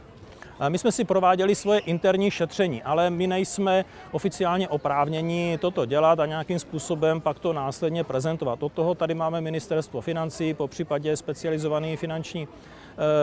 My 0.70 0.78
jsme 0.78 0.92
si 0.92 1.04
prováděli 1.04 1.56
svoje 1.56 1.80
interní 1.80 2.32
šetření, 2.32 2.84
ale 2.84 3.10
my 3.10 3.28
nejsme 3.28 3.86
oficiálně 4.12 4.68
oprávněni 4.68 5.58
toto 5.62 5.86
dělat 5.86 6.20
a 6.20 6.26
nějakým 6.26 6.60
způsobem 6.60 7.22
pak 7.22 7.40
to 7.40 7.54
následně 7.54 8.04
prezentovat. 8.04 8.64
Od 8.64 8.74
toho 8.74 8.96
tady 8.96 9.14
máme 9.14 9.42
ministerstvo 9.42 10.02
financí, 10.02 10.54
po 10.54 10.68
případě 10.68 11.18
specializovaný 11.18 11.98
finanční 11.98 12.48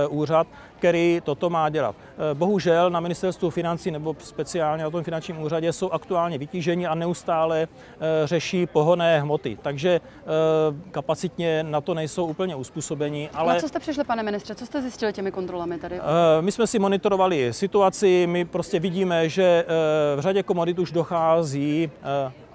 úřad, 0.08 0.46
který 0.84 1.20
toto 1.24 1.50
má 1.50 1.68
dělat. 1.68 1.96
Eh, 1.96 2.34
bohužel 2.34 2.90
na 2.90 3.00
ministerstvu 3.00 3.50
financí 3.50 3.90
nebo 3.90 4.16
speciálně 4.18 4.84
na 4.84 4.90
tom 4.90 5.04
finančním 5.04 5.42
úřadě 5.42 5.72
jsou 5.72 5.90
aktuálně 5.90 6.38
vytíženi 6.38 6.86
a 6.86 6.94
neustále 6.94 7.62
eh, 7.62 8.26
řeší 8.26 8.66
pohonné 8.66 9.20
hmoty. 9.20 9.58
Takže 9.62 10.00
kapacitně 10.90 11.62
na 11.62 11.80
to 11.80 11.94
nejsou 11.94 12.26
úplně 12.26 12.56
uspůsobeni. 12.56 13.30
Ale... 13.34 13.54
Na 13.54 13.60
co 13.60 13.68
jste 13.68 13.80
přišli, 13.80 14.04
pane 14.04 14.22
ministře? 14.22 14.54
Co 14.54 14.66
jste 14.66 14.82
zjistili 14.82 15.12
těmi 15.12 15.32
kontrolami 15.32 15.78
tady? 15.78 16.00
My 16.40 16.52
jsme 16.52 16.66
si 16.66 16.78
monitorovali 16.78 17.52
situaci, 17.52 18.26
my 18.26 18.44
prostě 18.44 18.80
vidíme, 18.80 19.28
že 19.28 19.64
v 20.16 20.20
řadě 20.20 20.42
komodit 20.42 20.78
už 20.78 20.92
dochází 20.92 21.90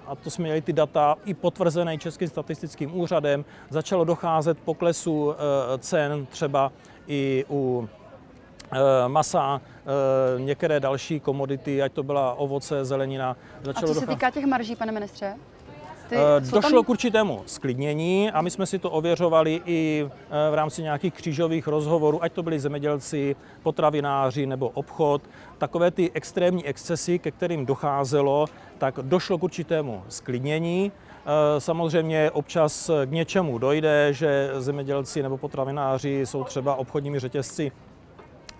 a 0.06 0.14
to 0.14 0.30
jsme 0.30 0.42
měli 0.42 0.62
ty 0.62 0.72
data 0.72 1.16
i 1.24 1.34
potvrzené 1.34 1.98
Českým 1.98 2.28
statistickým 2.28 3.00
úřadem, 3.00 3.44
začalo 3.70 4.04
docházet 4.04 4.58
poklesu 4.58 5.34
cen 5.78 6.26
třeba 6.26 6.72
i 7.10 7.44
u 7.50 7.88
eh, 8.72 8.78
masa, 9.08 9.60
eh, 9.60 10.40
některé 10.40 10.80
další 10.80 11.20
komodity, 11.20 11.82
ať 11.82 11.92
to 11.92 12.02
byla 12.02 12.34
ovoce, 12.34 12.84
zelenina. 12.84 13.36
Začalo 13.62 13.90
a 13.90 13.94
co 13.94 14.00
se 14.00 14.06
týká 14.06 14.30
těch 14.30 14.44
marží, 14.44 14.76
pane 14.76 14.92
ministře? 14.92 15.34
Ty, 16.08 16.16
eh, 16.16 16.40
Došlo 16.40 16.70
tam... 16.70 16.84
k 16.84 16.88
určitému 16.88 17.42
sklidnění 17.46 18.30
a 18.30 18.42
my 18.42 18.50
jsme 18.50 18.66
si 18.66 18.78
to 18.78 18.90
ověřovali 18.90 19.60
i 19.66 20.08
v 20.50 20.54
rámci 20.54 20.82
nějakých 20.82 21.14
křížových 21.14 21.66
rozhovorů, 21.66 22.22
ať 22.22 22.32
to 22.32 22.42
byli 22.42 22.60
zemědělci, 22.60 23.36
potravináři 23.62 24.46
nebo 24.46 24.68
obchod. 24.68 25.22
Takové 25.58 25.90
ty 25.90 26.10
extrémní 26.14 26.66
excesy, 26.66 27.18
ke 27.18 27.30
kterým 27.30 27.66
docházelo, 27.66 28.46
tak 28.78 28.94
došlo 29.02 29.38
k 29.38 29.42
určitému 29.42 30.02
sklidnění. 30.08 30.92
Eh, 31.26 31.60
samozřejmě 31.60 32.30
občas 32.30 32.90
k 33.06 33.10
něčemu 33.10 33.58
dojde, 33.58 34.12
že 34.12 34.50
zemědělci 34.58 35.22
nebo 35.22 35.38
potravináři 35.38 36.26
jsou 36.26 36.44
třeba 36.44 36.74
obchodními 36.74 37.18
řetězci 37.18 37.72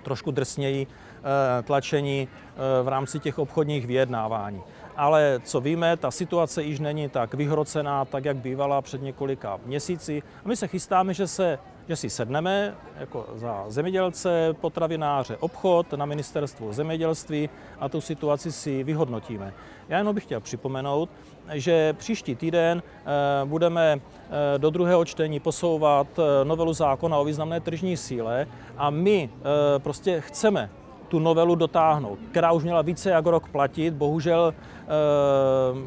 trošku 0.03 0.31
drsněji 0.31 0.87
eh, 0.87 1.63
tlačení 1.63 2.29
eh, 2.29 2.83
v 2.83 2.89
rámci 2.89 3.19
těch 3.19 3.39
obchodních 3.39 3.87
vyjednávání. 3.87 4.63
Ale 4.97 5.41
co 5.45 5.61
víme, 5.61 5.97
ta 5.97 6.11
situace 6.11 6.63
již 6.63 6.81
není 6.81 7.09
tak 7.09 7.35
vyhrocená, 7.35 8.05
tak 8.05 8.25
jak 8.25 8.37
bývala 8.37 8.83
před 8.83 9.03
několika 9.03 9.61
měsíci. 9.67 10.23
A 10.45 10.49
my 10.49 10.57
se 10.57 10.69
chystáme, 10.69 11.15
že 11.15 11.27
se 11.27 11.59
že 11.91 11.97
si 11.97 12.11
sedneme 12.11 12.75
jako 13.01 13.27
za 13.35 13.65
zemědělce, 13.69 14.55
potravináře, 14.61 15.37
obchod 15.41 15.93
na 15.93 16.07
ministerstvu 16.07 16.73
zemědělství 16.73 17.51
a 17.81 17.89
tu 17.89 18.01
situaci 18.01 18.53
si 18.53 18.85
vyhodnotíme. 18.85 19.53
Já 19.89 19.99
jenom 19.99 20.15
bych 20.15 20.25
chtěl 20.25 20.41
připomenout, 20.41 21.11
že 21.53 21.93
příští 21.93 22.35
týden 22.35 22.83
eh, 22.83 23.03
budeme 23.45 23.99
eh, 23.99 24.59
do 24.59 24.71
druhého 24.71 25.05
čtení 25.05 25.41
posouvat 25.41 26.07
eh, 26.19 26.45
novelu 26.45 26.73
zákona 26.73 27.19
o 27.19 27.25
významné 27.25 27.61
tržní 27.61 27.97
síle 27.97 28.47
a 28.77 28.91
my 28.91 29.31
prostě 29.79 30.21
chceme 30.21 30.71
tu 31.09 31.19
novelu 31.19 31.55
dotáhnout, 31.55 32.19
která 32.31 32.53
už 32.53 32.63
měla 32.63 32.83
více 32.83 33.11
jak 33.11 33.27
rok 33.27 33.49
platit. 33.49 33.95
Bohužel 33.95 34.55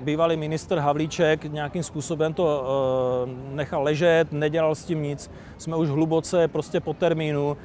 bývalý 0.03 0.37
minister 0.37 0.79
Havlíček 0.79 1.43
nějakým 1.43 1.83
způsobem 1.83 2.33
to 2.33 2.63
nechal 3.51 3.83
ležet, 3.83 4.31
nedělal 4.31 4.75
s 4.75 4.85
tím 4.85 5.03
nic. 5.03 5.31
Jsme 5.63 5.75
už 5.75 5.89
hluboce 5.89 6.47
prostě 6.47 6.79
po 6.79 6.93
termínu, 6.93 7.57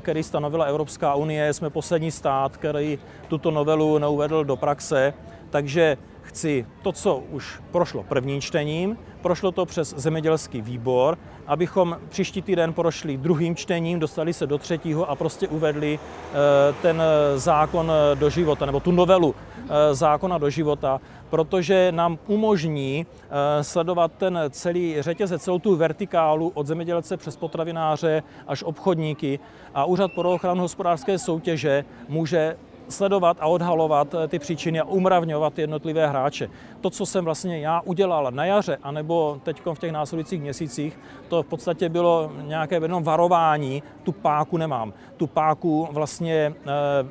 který 0.00 0.22
stanovila 0.22 0.64
Evropská 0.64 1.14
unie. 1.14 1.52
Jsme 1.52 1.70
poslední 1.70 2.10
stát, 2.10 2.56
který 2.56 2.98
tuto 3.28 3.50
novelu 3.50 3.98
neuvedl 3.98 4.44
do 4.44 4.56
praxe. 4.56 5.14
Takže 5.50 5.96
chci 6.22 6.66
to, 6.82 6.92
co 6.92 7.16
už 7.16 7.60
prošlo 7.70 8.02
prvním 8.02 8.40
čtením, 8.40 8.98
prošlo 9.22 9.52
to 9.52 9.66
přes 9.66 9.94
zemědělský 9.96 10.62
výbor, 10.62 11.18
abychom 11.46 11.98
příští 12.08 12.42
týden 12.42 12.72
prošli 12.72 13.16
druhým 13.16 13.56
čtením, 13.56 13.98
dostali 13.98 14.32
se 14.32 14.46
do 14.46 14.58
třetího 14.58 15.10
a 15.10 15.16
prostě 15.16 15.48
uvedli 15.48 15.98
eh, 15.98 16.36
ten 16.82 17.02
zákon 17.36 17.92
do 18.14 18.30
života, 18.30 18.66
nebo 18.66 18.80
tu 18.80 18.92
novelu 18.92 19.34
eh, 19.34 19.51
zákona 19.92 20.38
do 20.38 20.50
života, 20.50 21.00
protože 21.30 21.92
nám 21.94 22.18
umožní 22.26 23.06
eh, 23.06 23.64
sledovat 23.64 24.12
ten 24.18 24.38
celý 24.50 25.02
řetězec, 25.02 25.42
celou 25.42 25.58
tu 25.58 25.76
vertikálu 25.76 26.52
od 26.54 26.66
zemědělce 26.66 27.16
přes 27.16 27.36
potravináře 27.36 28.22
až 28.46 28.62
obchodníky. 28.62 29.38
A 29.74 29.84
Úřad 29.84 30.12
pro 30.12 30.32
ochranu 30.32 30.60
hospodářské 30.60 31.18
soutěže 31.18 31.84
může 32.08 32.56
sledovat 32.88 33.36
a 33.40 33.46
odhalovat 33.46 34.14
eh, 34.14 34.28
ty 34.28 34.38
příčiny 34.38 34.80
a 34.80 34.84
umravňovat 34.84 35.58
jednotlivé 35.58 36.06
hráče. 36.06 36.50
To, 36.80 36.90
co 36.90 37.06
jsem 37.06 37.24
vlastně 37.24 37.58
já 37.58 37.80
udělal 37.80 38.30
na 38.30 38.44
jaře, 38.44 38.78
anebo 38.82 39.40
teď 39.42 39.62
v 39.74 39.78
těch 39.78 39.92
následujících 39.92 40.40
měsících, 40.40 40.98
to 41.28 41.42
v 41.42 41.46
podstatě 41.46 41.88
bylo 41.88 42.32
nějaké 42.42 42.76
jenom 42.76 43.02
varování, 43.02 43.82
tu 44.02 44.12
páku 44.12 44.56
nemám. 44.56 44.92
Tu 45.16 45.26
páku 45.26 45.88
vlastně 45.92 46.54
eh, 46.62 46.70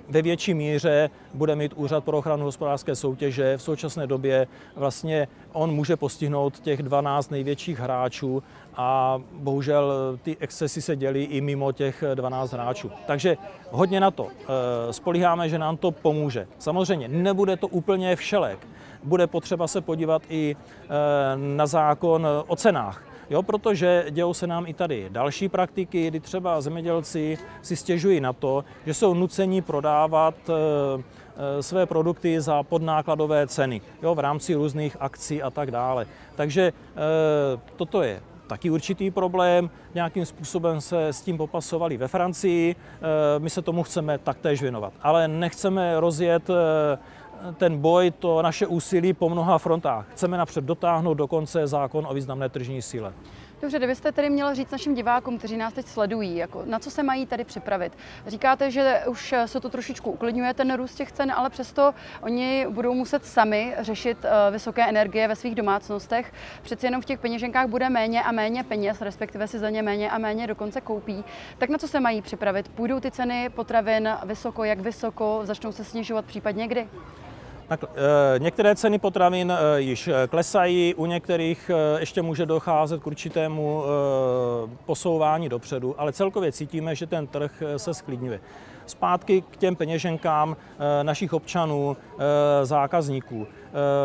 ve 0.10 0.22
větší 0.22 0.54
míře 0.54 1.10
bude 1.34 1.56
mít 1.56 1.74
Úřad 1.76 2.04
pro 2.04 2.18
ochranu 2.18 2.46
hospodářské 2.46 2.96
soutěže. 2.96 3.58
V 3.58 3.62
současné 3.62 4.08
době 4.08 4.48
vlastně 4.76 5.28
on 5.54 5.72
může 5.72 5.96
postihnout 5.96 6.60
těch 6.60 6.84
12 6.84 7.32
největších 7.32 7.80
hráčů 7.80 8.44
a 8.76 9.22
bohužel 9.34 9.94
ty 10.24 10.38
excesy 10.40 10.82
se 10.82 10.96
dělí 10.96 11.24
i 11.24 11.42
mimo 11.42 11.72
těch 11.72 12.04
12 12.16 12.54
hráčů. 12.54 12.92
Takže 13.08 13.38
hodně 13.72 14.00
na 14.00 14.12
to. 14.12 14.28
Eh, 14.28 14.94
spolíháme, 14.94 15.50
že 15.50 15.60
nám 15.60 15.78
to 15.78 15.92
pomůže. 15.92 16.48
Samozřejmě 16.60 17.08
nebude 17.08 17.58
to 17.58 17.68
úplně 17.68 18.16
všelek. 18.16 18.68
Bude 19.04 19.28
potřeba 19.28 19.68
se 19.68 19.82
podívat 19.82 20.22
i 20.30 20.56
eh, 20.56 20.88
na 21.36 21.68
zákon 21.68 22.28
o 22.48 22.56
cenách. 22.56 23.04
Jo, 23.32 23.44
protože 23.44 24.06
dějou 24.10 24.34
se 24.34 24.48
nám 24.48 24.68
i 24.68 24.74
tady 24.74 25.10
další 25.10 25.50
praktiky, 25.50 26.08
kdy 26.08 26.20
třeba 26.20 26.62
zemědělci 26.62 27.38
si 27.62 27.76
stěžují 27.76 28.20
na 28.20 28.34
to, 28.34 28.66
že 28.86 28.94
jsou 28.94 29.14
nuceni 29.14 29.62
prodávat 29.62 30.36
eh, 30.50 31.04
své 31.62 31.86
produkty 31.86 32.42
za 32.42 32.64
podnákladové 32.64 33.48
ceny 33.48 33.82
jo, 34.04 34.16
v 34.16 34.20
rámci 34.20 34.56
různých 34.56 34.98
akcí 35.00 35.44
a 35.44 35.50
tak 35.50 35.72
dále. 35.72 36.06
Takže 36.36 36.74
toto 37.76 38.02
je 38.04 38.22
taky 38.52 38.70
určitý 38.70 39.12
problém. 39.12 39.70
Nějakým 39.96 40.26
způsobem 40.26 40.82
se 40.82 41.08
s 41.08 41.22
tím 41.22 41.38
popasovali 41.38 41.98
ve 41.98 42.08
Francii. 42.08 42.76
Eh, 42.76 43.40
my 43.40 43.50
se 43.50 43.62
tomu 43.62 43.84
chceme 43.84 44.18
taktéž 44.18 44.62
věnovat. 44.62 44.94
Ale 45.02 45.28
nechceme 45.28 46.00
rozjet 46.00 46.50
eh, 46.50 46.98
ten 47.58 47.78
boj, 47.78 48.12
to 48.12 48.42
naše 48.42 48.68
úsilí 48.68 49.14
po 49.14 49.30
mnoha 49.30 49.58
frontách. 49.58 50.06
Chceme 50.12 50.38
napřed 50.38 50.64
dotáhnout 50.64 51.14
do 51.14 51.28
konce 51.28 51.68
zákon 51.68 52.08
o 52.10 52.14
významné 52.14 52.50
tržní 52.50 52.82
síle. 52.82 53.14
Dobře, 53.62 53.78
kdybyste 53.78 54.12
tedy 54.12 54.30
měl 54.30 54.56
říct 54.56 54.72
našim 54.72 54.94
divákům, 54.94 55.38
kteří 55.38 55.58
nás 55.58 55.74
teď 55.74 55.86
sledují, 55.86 56.38
jako 56.38 56.64
na 56.66 56.80
co 56.80 56.92
se 56.92 57.04
mají 57.04 57.26
tady 57.26 57.44
připravit. 57.44 57.94
Říkáte, 58.28 58.72
že 58.72 59.02
už 59.08 59.34
se 59.46 59.60
to 59.60 59.70
trošičku 59.70 60.12
uklidňuje, 60.12 60.54
ten 60.54 60.74
růst 60.74 60.96
těch 60.96 61.12
cen, 61.12 61.32
ale 61.32 61.50
přesto 61.50 61.94
oni 62.22 62.68
budou 62.70 62.94
muset 62.94 63.26
sami 63.26 63.76
řešit 63.80 64.18
uh, 64.18 64.54
vysoké 64.54 64.90
energie 64.90 65.28
ve 65.28 65.36
svých 65.36 65.56
domácnostech. 65.56 66.34
Přeci 66.62 66.86
jenom 66.86 67.02
v 67.02 67.06
těch 67.06 67.20
peněženkách 67.20 67.68
bude 67.68 67.90
méně 67.90 68.24
a 68.24 68.32
méně 68.32 68.64
peněz, 68.64 69.02
respektive 69.02 69.48
si 69.48 69.60
za 69.60 69.70
ně 69.70 69.82
méně 69.82 70.12
a 70.12 70.18
méně 70.18 70.48
dokonce 70.48 70.82
koupí. 70.82 71.24
Tak 71.58 71.70
na 71.70 71.78
co 71.78 71.88
se 71.88 72.00
mají 72.00 72.22
připravit? 72.22 72.70
Půjdou 72.70 73.00
ty 73.00 73.12
ceny 73.12 73.50
potravin 73.50 74.10
vysoko, 74.26 74.64
jak 74.64 74.80
vysoko, 74.80 75.40
začnou 75.44 75.72
se 75.72 75.84
snižovat 75.84 76.26
případně 76.26 76.68
kdy? 76.68 76.88
Tak, 77.72 77.84
e, 77.84 78.40
některé 78.40 78.76
ceny 78.76 79.00
potravin 79.00 79.52
e, 79.52 79.82
již 79.82 80.08
eh, 80.08 80.28
klesají, 80.28 80.96
u 80.96 81.06
některých 81.06 81.72
ještě 82.00 82.22
může 82.22 82.46
docházet 82.46 83.02
k 83.02 83.08
určitému 83.08 83.84
posouvání 84.86 85.50
dopředu, 85.50 85.96
ale 85.98 86.14
celkově 86.14 86.52
cítíme, 86.52 86.96
že 86.96 87.08
ten 87.08 87.28
trh 87.28 87.64
se 87.78 87.94
sklidňuje. 87.94 88.40
Zpátky 88.86 89.44
k 89.52 89.58
těm 89.58 89.76
peněženkám 89.76 90.58
našich 91.04 91.34
občanů, 91.34 91.98
zákazníků. 92.64 93.48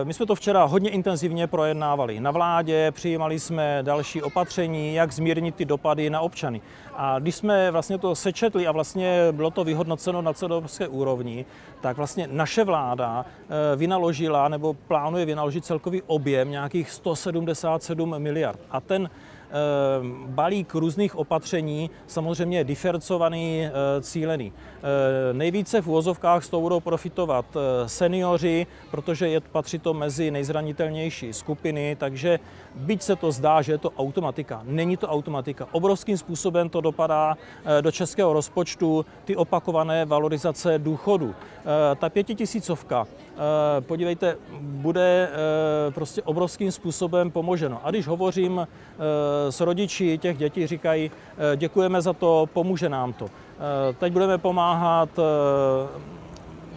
My 0.04 0.14
jsme 0.14 0.26
to 0.26 0.34
včera 0.34 0.64
hodně 0.64 0.90
intenzivně 0.90 1.46
projednávali 1.46 2.20
na 2.20 2.30
vládě, 2.30 2.90
přijímali 2.90 3.40
jsme 3.40 3.78
další 3.82 4.22
opatření, 4.22 4.94
jak 4.94 5.12
zmírnit 5.12 5.54
ty 5.54 5.64
dopady 5.64 6.10
na 6.10 6.20
občany. 6.20 6.60
A 6.96 7.18
když 7.18 7.34
jsme 7.34 7.70
vlastně 7.70 7.98
to 7.98 8.14
sečetli 8.14 8.66
a 8.66 8.72
vlastně 8.72 9.32
bylo 9.32 9.50
to 9.50 9.64
vyhodnoceno 9.64 10.22
na 10.22 10.32
celoevropské 10.32 10.88
úrovni, 10.88 11.44
tak 11.80 11.96
vlastně 11.96 12.28
naše 12.30 12.64
vláda 12.64 13.24
vynaložila 13.76 14.48
nebo 14.48 14.74
plánuje 14.74 15.26
vynaložit 15.26 15.64
celkový 15.64 16.02
objem 16.02 16.50
nějakých 16.50 16.90
177 16.90 18.18
miliard. 18.18 18.60
A 18.70 18.80
ten 18.80 19.10
balík 20.26 20.74
různých 20.74 21.16
opatření, 21.16 21.90
samozřejmě 22.06 22.64
diferencovaný, 22.64 23.66
eh, 23.66 23.70
cílený. 24.02 24.52
Eh, 24.86 25.34
nejvíce 25.34 25.82
v 25.82 25.88
úvozovkách 25.88 26.44
z 26.44 26.48
toho 26.48 26.60
budou 26.60 26.80
profitovat 26.80 27.46
eh, 27.56 27.88
seniori, 27.88 28.66
protože 28.90 29.28
je, 29.28 29.40
patří 29.40 29.78
to 29.78 29.94
mezi 29.94 30.30
nejzranitelnější 30.30 31.32
skupiny, 31.32 31.96
takže 31.98 32.38
byť 32.74 33.02
se 33.02 33.16
to 33.16 33.32
zdá, 33.32 33.62
že 33.62 33.72
je 33.72 33.78
to 33.78 33.90
automatika, 33.98 34.62
není 34.64 34.96
to 34.96 35.08
automatika. 35.08 35.68
Obrovským 35.72 36.18
způsobem 36.18 36.68
to 36.68 36.80
dopadá 36.80 37.36
do 37.80 37.92
českého 37.92 38.32
rozpočtu, 38.32 39.06
ty 39.24 39.36
opakované 39.36 40.04
valorizace 40.04 40.78
důchodu. 40.78 41.34
Ta 41.96 42.08
pětitisícovka, 42.08 43.06
podívejte, 43.80 44.36
bude 44.60 45.28
prostě 45.90 46.22
obrovským 46.22 46.72
způsobem 46.72 47.30
pomoženo. 47.30 47.80
A 47.84 47.90
když 47.90 48.06
hovořím 48.06 48.68
s 49.50 49.60
rodiči 49.60 50.18
těch 50.18 50.38
dětí, 50.38 50.66
říkají, 50.66 51.10
děkujeme 51.56 52.02
za 52.02 52.12
to, 52.12 52.48
pomůže 52.52 52.88
nám 52.88 53.12
to. 53.12 53.26
Teď 53.98 54.12
budeme 54.12 54.38
pomáhat 54.38 55.08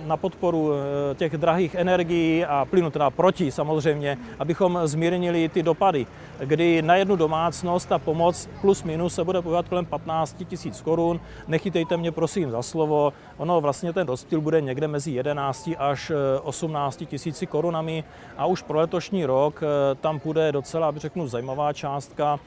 na 0.05 0.17
podporu 0.17 0.71
eh, 0.73 1.15
těch 1.15 1.37
drahých 1.37 1.75
energií 1.75 2.45
a 2.45 2.65
plynu, 2.69 2.89
teda 2.89 3.09
proti 3.09 3.51
samozřejmě, 3.51 4.17
abychom 4.39 4.79
zmírnili 4.83 5.49
ty 5.49 5.63
dopady, 5.63 6.07
kdy 6.39 6.81
na 6.81 6.95
jednu 6.95 7.15
domácnost 7.15 7.89
ta 7.89 7.99
pomoc 7.99 8.49
plus 8.61 8.83
minus 8.83 9.15
se 9.15 9.23
bude 9.23 9.41
pohybovat 9.41 9.69
kolem 9.69 9.85
15 9.85 10.35
tisíc 10.47 10.81
korun. 10.81 11.19
Nechytejte 11.47 11.97
mě 11.97 12.11
prosím 12.11 12.51
za 12.51 12.61
slovo, 12.61 13.13
ono 13.39 13.61
vlastně 13.61 13.93
ten 13.93 14.07
rozdíl 14.07 14.41
bude 14.41 14.61
někde 14.61 14.87
mezi 14.87 15.11
11 15.11 15.69
až 15.77 16.11
18 16.43 17.01
eh, 17.01 17.05
tisíci 17.05 17.45
korunami 17.45 18.03
a 18.37 18.45
už 18.45 18.61
pro 18.61 18.79
letošní 18.79 19.25
rok 19.25 19.63
eh, 19.63 19.95
tam 19.95 20.19
půjde 20.19 20.51
docela, 20.51 20.87
abych 20.87 21.01
řeknu, 21.01 21.27
zajímavá 21.27 21.73
částka, 21.73 22.39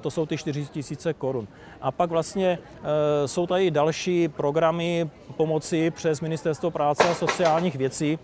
to 0.00 0.10
jsou 0.10 0.26
ty 0.26 0.36
4 0.36 0.66
tisíce 0.66 1.12
korun. 1.14 1.48
A 1.80 1.90
pak 1.90 2.10
vlastně 2.10 2.58
jsou 3.26 3.46
tady 3.46 3.70
další 3.70 4.28
programy 4.28 5.10
pomoci 5.36 5.90
přes 5.90 6.20
Ministerstvo 6.20 6.70
práce 6.70 7.08
a 7.08 7.14
sociálních 7.14 7.76
věcí, 7.76 8.18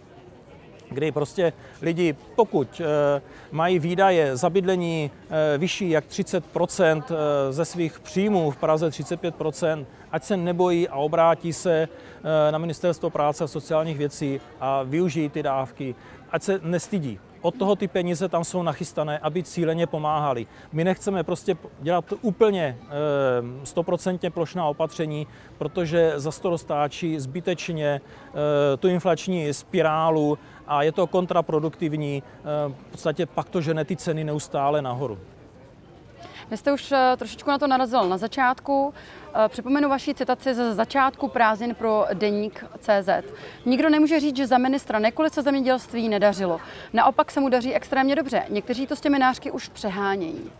kdy 0.90 1.12
prostě 1.12 1.52
lidi, 1.82 2.16
pokud 2.36 2.80
eh, 2.80 3.22
mají 3.52 3.78
výdaje 3.78 4.36
za 4.36 4.50
bydlení 4.50 5.10
eh, 5.30 5.58
vyšší 5.58 5.90
jak 5.90 6.06
30 6.06 6.44
eh, 6.56 7.52
ze 7.52 7.64
svých 7.64 8.00
příjmů, 8.00 8.50
v 8.50 8.56
Praze 8.56 8.88
35% 8.88 9.86
ať 10.12 10.24
se 10.24 10.36
nebojí 10.36 10.88
a 10.88 10.96
obrátí 10.96 11.52
se 11.52 11.88
na 12.50 12.58
Ministerstvo 12.58 13.10
práce 13.10 13.44
a 13.44 13.46
sociálních 13.46 13.98
věcí 13.98 14.40
a 14.60 14.82
využijí 14.82 15.28
ty 15.28 15.42
dávky, 15.42 15.94
ať 16.30 16.42
se 16.42 16.60
nestydí 16.62 17.18
od 17.40 17.54
toho 17.54 17.76
ty 17.76 17.88
peníze 17.88 18.28
tam 18.28 18.44
jsou 18.44 18.62
nachystané, 18.62 19.18
aby 19.18 19.42
cíleně 19.42 19.86
pomáhali. 19.86 20.46
My 20.72 20.84
nechceme 20.84 21.22
prostě 21.22 21.56
dělat 21.80 22.04
úplně 22.22 22.78
eh, 22.80 22.86
stoprocentně 23.66 24.30
plošná 24.30 24.66
opatření, 24.66 25.26
protože 25.58 26.12
za 26.16 26.30
to 26.32 26.50
roztáčí 26.50 27.20
zbytečně 27.20 28.00
eh, 28.00 28.76
tu 28.76 28.88
inflační 28.88 29.54
spirálu 29.54 30.38
a 30.66 30.82
je 30.82 30.92
to 30.92 31.06
kontraproduktivní. 31.06 32.22
Eh, 32.22 32.42
v 32.88 32.90
podstatě 32.90 33.26
pak 33.26 33.48
to 33.48 33.60
žene 33.60 33.84
ty 33.84 33.96
ceny 33.96 34.24
neustále 34.24 34.82
nahoru. 34.82 35.18
Vy 36.50 36.56
jste 36.56 36.72
už 36.72 36.94
trošičku 37.16 37.50
na 37.50 37.58
to 37.58 37.66
narazil 37.66 38.08
na 38.08 38.16
začátku. 38.16 38.94
Eh, 39.34 39.48
připomenu 39.48 39.88
vaši 39.88 40.14
citaci 40.14 40.54
ze 40.54 40.74
začátku 40.74 41.28
prázdnin 41.28 41.74
pro 41.74 42.06
deník 42.14 42.64
CZ. 42.78 43.08
Nikdo 43.66 43.90
nemůže 43.90 44.20
říct, 44.20 44.36
že 44.36 44.46
za 44.46 44.58
ministra 44.58 44.98
Nekuly 44.98 45.30
se 45.30 45.42
zemědělství 45.42 46.08
nedařilo. 46.08 46.60
Naopak 46.92 47.30
se 47.30 47.40
mu 47.40 47.48
daří 47.48 47.74
extrémně 47.74 48.16
dobře. 48.16 48.42
Někteří 48.48 48.86
to 48.86 48.96
s 48.96 49.00
těmi 49.00 49.18
nářky 49.18 49.50
už 49.50 49.68
přehánějí. 49.68 50.50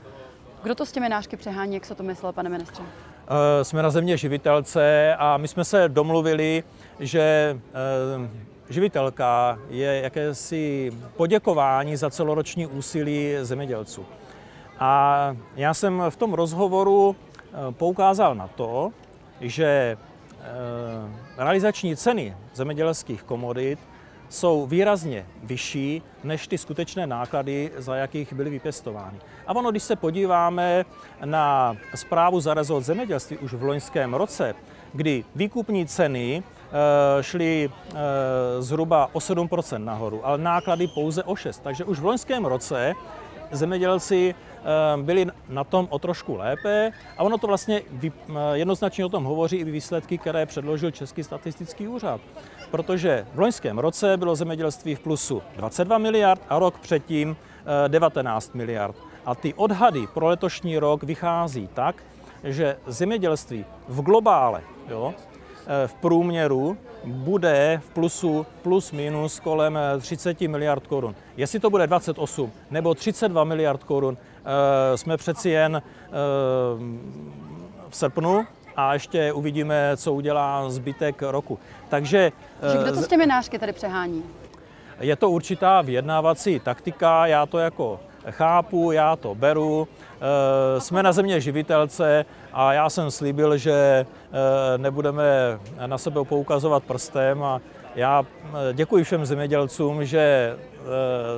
Kdo 0.62 0.74
to 0.74 0.86
s 0.86 0.92
těmi 0.92 1.08
nářky 1.08 1.36
přehání, 1.36 1.74
jak 1.74 1.84
se 1.84 1.94
to 1.94 2.02
myslel, 2.02 2.32
pane 2.32 2.48
ministře? 2.48 2.82
Eh, 2.82 3.64
jsme 3.64 3.82
na 3.82 3.90
země 3.90 4.16
živitelce 4.16 5.14
a 5.18 5.36
my 5.36 5.48
jsme 5.48 5.64
se 5.64 5.88
domluvili, 5.88 6.64
že 7.00 7.56
eh, 7.74 8.28
živitelka 8.68 9.58
je 9.68 10.00
jakési 10.00 10.92
poděkování 11.16 11.96
za 11.96 12.10
celoroční 12.10 12.66
úsilí 12.66 13.34
zemědělců. 13.42 14.06
A 14.80 15.36
já 15.56 15.74
jsem 15.74 16.02
v 16.08 16.16
tom 16.16 16.34
rozhovoru 16.34 17.16
Eh, 17.52 17.72
poukázal 17.72 18.34
na 18.34 18.48
to, 18.48 18.92
že 19.40 19.66
eh, 19.66 20.46
realizační 21.36 21.96
ceny 21.96 22.36
zemědělských 22.54 23.22
komodit 23.22 23.78
jsou 24.28 24.66
výrazně 24.66 25.26
vyšší 25.42 26.02
než 26.24 26.46
ty 26.46 26.58
skutečné 26.58 27.06
náklady, 27.06 27.70
za 27.76 27.96
jakých 27.96 28.32
byly 28.32 28.50
vypěstovány. 28.50 29.18
A 29.46 29.56
ono, 29.56 29.70
když 29.70 29.82
se 29.82 29.96
podíváme 29.96 30.84
na 31.24 31.76
zprávu 31.94 32.40
za 32.40 32.54
rezort 32.54 32.84
zemědělství 32.84 33.38
už 33.38 33.54
v 33.54 33.62
loňském 33.62 34.14
roce, 34.14 34.54
kdy 34.92 35.24
výkupní 35.34 35.86
ceny 35.86 36.42
eh, 36.42 37.22
šly 37.22 37.70
zhruba 38.58 39.08
o 39.12 39.18
7% 39.18 39.84
nahoru, 39.84 40.26
ale 40.26 40.38
náklady 40.38 40.86
pouze 40.86 41.22
o 41.24 41.34
6%. 41.34 41.60
Takže 41.62 41.84
už 41.84 41.98
v 41.98 42.04
loňském 42.04 42.44
roce 42.44 42.94
zemědělci 43.50 44.34
Eh, 44.60 45.02
byli 45.02 45.26
na 45.48 45.64
tom 45.64 45.88
o 45.90 45.98
trošku 45.98 46.36
lépe 46.36 46.92
a 47.18 47.22
ono 47.22 47.38
to 47.38 47.46
vlastně 47.46 47.82
eh, 48.04 48.10
jednoznačně 48.52 49.04
o 49.04 49.08
tom 49.08 49.24
hovoří 49.24 49.56
i 49.56 49.64
výsledky, 49.64 50.18
které 50.18 50.46
předložil 50.46 50.90
Český 50.90 51.24
statistický 51.24 51.88
úřad. 51.88 52.20
Protože 52.70 53.26
v 53.34 53.40
loňském 53.40 53.78
roce 53.78 54.16
bylo 54.16 54.36
zemědělství 54.36 54.94
v 54.94 55.00
plusu 55.00 55.42
22 55.56 55.98
miliard 55.98 56.42
a 56.48 56.58
rok 56.58 56.78
předtím 56.78 57.36
19 57.88 58.50
eh, 58.54 58.58
miliard. 58.58 58.96
A 59.26 59.34
ty 59.34 59.54
odhady 59.54 60.06
pro 60.14 60.26
letošní 60.26 60.78
rok 60.78 61.02
vychází 61.02 61.68
tak, 61.74 62.02
že 62.44 62.76
zemědělství 62.86 63.64
v 63.88 64.02
globále 64.02 64.62
jo, 64.88 65.14
v 65.86 65.94
průměru 65.94 66.76
bude 67.04 67.80
v 67.84 67.90
plusu 67.90 68.46
plus 68.62 68.92
minus 68.92 69.40
kolem 69.40 69.78
30 70.00 70.40
miliard 70.40 70.86
korun. 70.86 71.14
Jestli 71.36 71.60
to 71.60 71.70
bude 71.70 71.86
28 71.86 72.52
nebo 72.70 72.94
32 72.94 73.44
miliard 73.44 73.84
korun, 73.84 74.16
Eh, 74.44 74.98
jsme 74.98 75.16
přeci 75.16 75.50
jen 75.50 75.76
eh, 75.76 76.10
v 77.88 77.96
srpnu 77.96 78.46
a 78.76 78.92
ještě 78.94 79.32
uvidíme, 79.32 79.96
co 79.96 80.12
udělá 80.12 80.70
zbytek 80.70 81.22
roku. 81.22 81.58
Takže... 81.88 82.32
Že 82.72 82.78
kdo 82.82 82.92
to 82.92 83.02
s 83.02 83.08
těmi 83.08 83.26
nářky 83.26 83.58
tady 83.58 83.72
přehání? 83.72 84.22
Je 85.00 85.16
to 85.16 85.30
určitá 85.30 85.82
vyjednávací 85.82 86.60
taktika, 86.60 87.26
já 87.26 87.46
to 87.46 87.58
jako 87.58 88.00
chápu, 88.30 88.92
já 88.92 89.16
to 89.16 89.34
beru. 89.34 89.88
Eh, 90.76 90.80
jsme 90.80 91.02
na 91.02 91.12
země 91.12 91.40
živitelce 91.40 92.24
a 92.52 92.72
já 92.72 92.90
jsem 92.90 93.10
slíbil, 93.10 93.56
že 93.56 94.06
nebudeme 94.76 95.58
na 95.86 95.98
sebe 95.98 96.24
poukazovat 96.24 96.82
prstem 96.84 97.42
a 97.42 97.60
já 97.94 98.24
děkuji 98.72 99.04
všem 99.04 99.26
zemědělcům, 99.26 100.04
že 100.04 100.56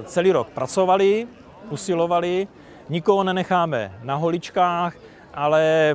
celý 0.04 0.32
rok 0.32 0.48
pracovali, 0.48 1.26
usilovali, 1.70 2.48
Nikoho 2.88 3.24
nenecháme 3.24 3.98
na 4.02 4.14
holičkách, 4.14 4.94
ale 5.34 5.94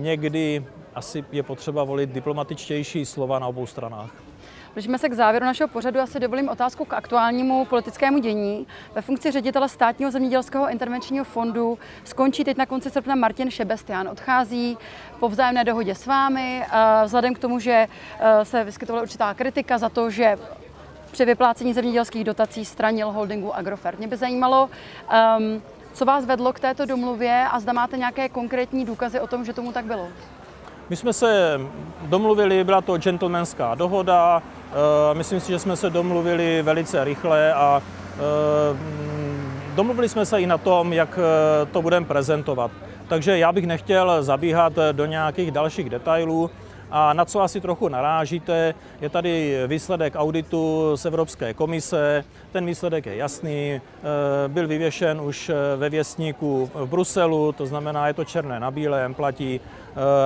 někdy 0.00 0.64
asi 0.94 1.24
je 1.32 1.42
potřeba 1.42 1.84
volit 1.84 2.10
diplomatičtější 2.10 3.06
slova 3.06 3.38
na 3.38 3.46
obou 3.46 3.66
stranách. 3.66 4.10
Blížíme 4.74 4.98
se 4.98 5.08
k 5.08 5.12
závěru 5.12 5.46
našeho 5.46 5.68
pořadu. 5.68 5.98
Já 5.98 6.06
si 6.06 6.20
dovolím 6.20 6.48
otázku 6.48 6.84
k 6.84 6.94
aktuálnímu 6.94 7.64
politickému 7.64 8.18
dění. 8.18 8.66
Ve 8.94 9.02
funkci 9.02 9.30
ředitele 9.30 9.68
státního 9.68 10.10
zemědělského 10.10 10.70
intervenčního 10.70 11.24
fondu 11.24 11.78
skončí 12.04 12.44
teď 12.44 12.56
na 12.56 12.66
konci 12.66 12.90
srpna 12.90 13.14
Martin 13.14 13.50
Šebestián. 13.50 14.08
Odchází 14.08 14.78
po 15.20 15.28
vzájemné 15.28 15.64
dohodě 15.64 15.94
s 15.94 16.06
vámi, 16.06 16.64
vzhledem 17.04 17.34
k 17.34 17.38
tomu, 17.38 17.58
že 17.58 17.88
e, 18.20 18.44
se 18.44 18.64
vyskytovala 18.64 19.02
určitá 19.02 19.34
kritika 19.34 19.78
za 19.78 19.88
to, 19.88 20.10
že 20.10 20.36
při 21.10 21.24
vyplácení 21.24 21.74
zemědělských 21.74 22.24
dotací 22.24 22.64
stranil 22.64 23.10
holdingu 23.10 23.54
Agrofert. 23.54 23.98
Mě 23.98 24.08
by 24.08 24.16
zajímalo, 24.16 24.70
um, 25.38 25.62
co 25.92 26.04
vás 26.04 26.24
vedlo 26.24 26.52
k 26.52 26.60
této 26.60 26.86
domluvě 26.86 27.46
a 27.50 27.60
zda 27.60 27.72
máte 27.72 27.96
nějaké 27.96 28.28
konkrétní 28.28 28.84
důkazy 28.84 29.20
o 29.20 29.26
tom, 29.26 29.44
že 29.44 29.52
tomu 29.52 29.72
tak 29.72 29.84
bylo? 29.84 30.08
My 30.92 30.96
jsme 30.96 31.12
se 31.12 31.60
domluvili, 32.02 32.64
byla 32.64 32.80
to 32.80 32.98
gentlemanská 32.98 33.74
dohoda, 33.74 34.42
uh, 34.42 35.18
myslím 35.18 35.40
si, 35.40 35.52
že 35.52 35.58
jsme 35.58 35.76
se 35.76 35.90
domluvili 35.90 36.62
velice 36.62 37.04
rychle 37.04 37.52
a 37.52 37.82
uh, 37.82 38.78
domluvili 39.74 40.08
jsme 40.08 40.26
se 40.26 40.40
i 40.40 40.46
na 40.46 40.58
tom, 40.58 40.92
jak 40.92 41.18
uh, 41.18 41.68
to 41.70 41.82
budeme 41.82 42.06
prezentovat. 42.06 42.70
Takže 43.08 43.38
já 43.38 43.52
bych 43.52 43.66
nechtěl 43.66 44.22
zabíhat 44.22 44.72
do 44.92 45.06
nějakých 45.06 45.50
dalších 45.50 45.90
detailů. 45.90 46.50
A 46.90 47.12
na 47.12 47.24
co 47.24 47.40
asi 47.40 47.60
trochu 47.60 47.88
narážíte, 47.88 48.74
je 49.00 49.08
tady 49.08 49.62
výsledek 49.66 50.14
auditu 50.16 50.92
z 50.96 51.04
Evropské 51.04 51.54
komise. 51.54 52.24
Ten 52.52 52.66
výsledek 52.66 53.06
je 53.06 53.16
jasný, 53.16 53.80
byl 54.48 54.68
vyvěšen 54.68 55.20
už 55.20 55.50
ve 55.76 55.90
věstníku 55.90 56.70
v 56.74 56.86
Bruselu, 56.86 57.52
to 57.52 57.66
znamená, 57.66 58.06
je 58.06 58.14
to 58.14 58.24
černé 58.24 58.60
na 58.60 58.70
bílém, 58.70 59.14
platí. 59.14 59.60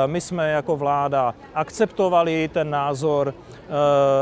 My 0.07 0.20
jsme 0.20 0.50
jako 0.50 0.76
vláda 0.76 1.35
akceptovali 1.55 2.50
ten 2.52 2.70
názor 2.70 3.35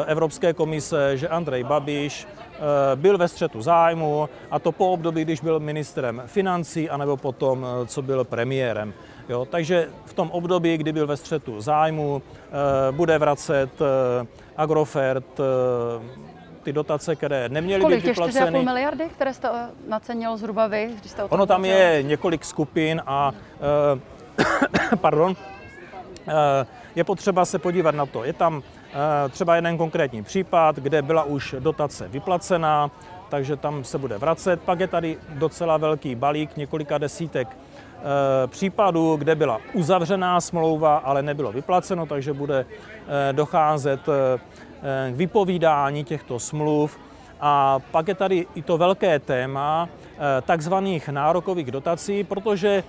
Evropské 0.06 0.52
komise, 0.52 1.16
že 1.16 1.28
Andrej 1.28 1.64
Babiš 1.64 2.26
Eh, 2.54 2.96
byl 2.96 3.18
ve 3.18 3.28
střetu 3.28 3.62
zájmu 3.62 4.28
a 4.50 4.58
to 4.58 4.72
po 4.72 4.92
období, 4.92 5.24
když 5.24 5.40
byl 5.40 5.60
ministrem 5.60 6.22
financí, 6.26 6.90
anebo 6.90 7.16
potom, 7.16 7.66
eh, 7.82 7.86
co 7.86 8.02
byl 8.02 8.24
premiérem. 8.24 8.94
Jo, 9.28 9.44
takže 9.44 9.88
v 10.04 10.12
tom 10.12 10.30
období, 10.30 10.76
kdy 10.76 10.92
byl 10.92 11.06
ve 11.06 11.16
střetu 11.16 11.60
zájmu, 11.60 12.22
eh, 12.22 12.92
bude 12.92 13.18
vracet 13.18 13.70
Agrofert 14.56 15.40
ty 16.62 16.72
dotace, 16.72 17.16
které 17.16 17.48
neměly 17.48 17.82
Kolik, 17.82 17.98
být 17.98 18.08
vyplaceny. 18.08 18.50
Kolik, 18.50 18.62
4,5 18.62 18.64
miliardy, 18.64 19.08
které 19.08 19.34
jste 19.34 19.48
nacenil 19.88 20.36
zhruba 20.36 20.66
vy? 20.66 20.90
Když 21.00 21.10
jste 21.10 21.24
o 21.24 21.28
ono 21.28 21.46
tam 21.46 21.64
je 21.64 22.02
několik 22.02 22.44
skupin 22.44 23.02
a 23.06 23.32
pardon, 25.00 25.36
je 26.96 27.04
potřeba 27.04 27.44
se 27.44 27.58
podívat 27.58 27.94
na 27.94 28.06
to. 28.06 28.24
Je 28.24 28.32
tam 28.32 28.62
Eh, 28.94 29.28
třeba 29.28 29.56
jeden 29.56 29.78
konkrétní 29.78 30.22
případ, 30.22 30.76
kde 30.76 31.02
byla 31.02 31.22
už 31.22 31.54
dotace 31.58 32.08
vyplacená, 32.08 32.90
takže 33.28 33.56
tam 33.56 33.84
se 33.84 33.98
bude 33.98 34.18
vracet. 34.18 34.60
Pak 34.60 34.80
je 34.80 34.88
tady 34.88 35.18
docela 35.28 35.76
velký 35.76 36.14
balík, 36.14 36.56
několika 36.56 36.98
desítek 36.98 37.48
eh, 37.50 38.46
případů, 38.46 39.16
kde 39.16 39.34
byla 39.34 39.60
uzavřená 39.72 40.40
smlouva, 40.40 40.96
ale 40.96 41.22
nebylo 41.22 41.52
vyplaceno, 41.52 42.06
takže 42.06 42.32
bude 42.32 42.66
eh, 42.66 43.32
docházet 43.32 44.00
k 44.00 45.12
vypovídání 45.12 46.04
těchto 46.04 46.38
smluv. 46.38 46.98
A 47.40 47.78
pak 47.90 48.08
je 48.08 48.14
tady 48.14 48.46
i 48.54 48.62
to 48.62 48.78
velké 48.78 49.18
téma 49.18 49.88
takzvaných 50.42 51.08
nárokových 51.08 51.70
dotací, 51.70 52.24
protože 52.24 52.84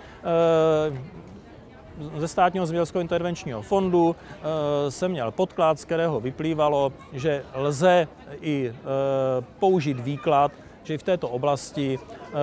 ze 2.17 2.27
státního 2.27 2.65
zemědělského 2.65 3.01
intervenčního 3.01 3.62
fondu 3.62 4.15
eh, 4.15 4.91
jsem 4.91 5.12
měl 5.12 5.31
podklad, 5.31 5.79
z 5.79 5.86
kterého 5.86 6.19
vyplývalo, 6.19 6.93
že 7.13 7.43
lze 7.53 8.08
i 8.41 8.73
eh, 8.73 9.45
použít 9.60 9.99
výklad, 9.99 10.51
že 10.84 10.93
i 10.93 10.97
v 10.97 11.03
této 11.03 11.29
oblasti 11.29 11.99
eh, 11.99 12.36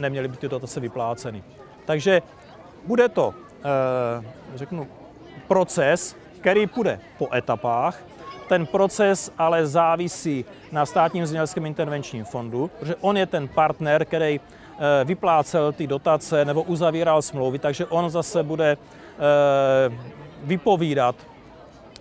neměly 0.00 0.28
by 0.28 0.36
tyto 0.36 0.56
dotace 0.56 0.80
vypláceny. 0.80 1.42
Takže 1.84 2.22
bude 2.86 3.08
to, 3.08 3.34
řeknu, 4.54 4.88
proces, 5.48 6.16
který 6.40 6.66
půjde 6.66 7.00
po 7.18 7.34
etapách. 7.34 8.02
Ten 8.48 8.66
proces 8.66 9.32
ale 9.38 9.66
závisí 9.66 10.44
na 10.72 10.86
státním 10.86 11.26
zemědělském 11.26 11.66
intervenčním 11.66 12.24
fondu, 12.24 12.70
protože 12.78 12.96
on 13.00 13.16
je 13.16 13.26
ten 13.26 13.48
partner, 13.48 14.04
který 14.04 14.40
vyplácel 15.04 15.72
ty 15.72 15.86
dotace 15.86 16.44
nebo 16.44 16.62
uzavíral 16.62 17.22
smlouvy, 17.22 17.58
takže 17.58 17.86
on 17.86 18.10
zase 18.10 18.42
bude 18.42 18.76
eh, 18.76 19.92
vypovídat 20.44 21.16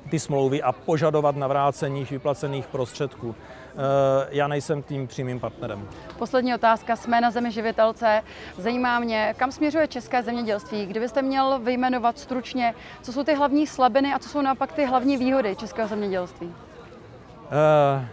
ty 0.10 0.20
smlouvy 0.20 0.62
a 0.62 0.72
požadovat 0.72 1.36
navrácení 1.36 2.06
vyplacených 2.06 2.68
prostředků. 2.68 3.36
Eh, 3.36 4.28
já 4.30 4.48
nejsem 4.48 4.84
tím 4.84 5.08
přímým 5.08 5.40
partnerem. 5.40 5.88
Poslední 6.18 6.56
otázka. 6.56 6.96
Jsme 6.96 7.22
na 7.22 7.32
zemi 7.32 7.52
živitelce. 7.52 8.22
Zajímá 8.58 9.00
mě, 9.00 9.34
kam 9.38 9.52
směřuje 9.52 9.88
české 9.88 10.24
zemědělství? 10.24 10.86
Kdybyste 10.86 11.22
měl 11.22 11.60
vyjmenovat 11.60 12.20
stručně, 12.20 12.74
co 13.02 13.14
jsou 13.14 13.24
ty 13.24 13.36
hlavní 13.36 13.68
slabiny 13.68 14.14
a 14.14 14.20
co 14.20 14.30
jsou 14.30 14.42
naopak 14.42 14.72
ty 14.72 14.86
hlavní 14.86 15.18
výhody 15.18 15.56
českého 15.56 15.88
zemědělství? 15.88 16.48
Uh, 16.48 18.06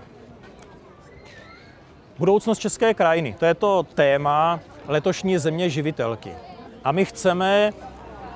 Budoucnost 2.19 2.59
české 2.59 2.95
krajiny, 2.95 3.37
to 3.39 3.45
je 3.45 3.55
to 3.55 3.83
téma 3.83 4.61
letošní 4.89 5.39
země 5.39 5.71
živitelky. 5.71 6.33
A 6.85 6.93
my 6.93 7.05
chceme, 7.05 7.73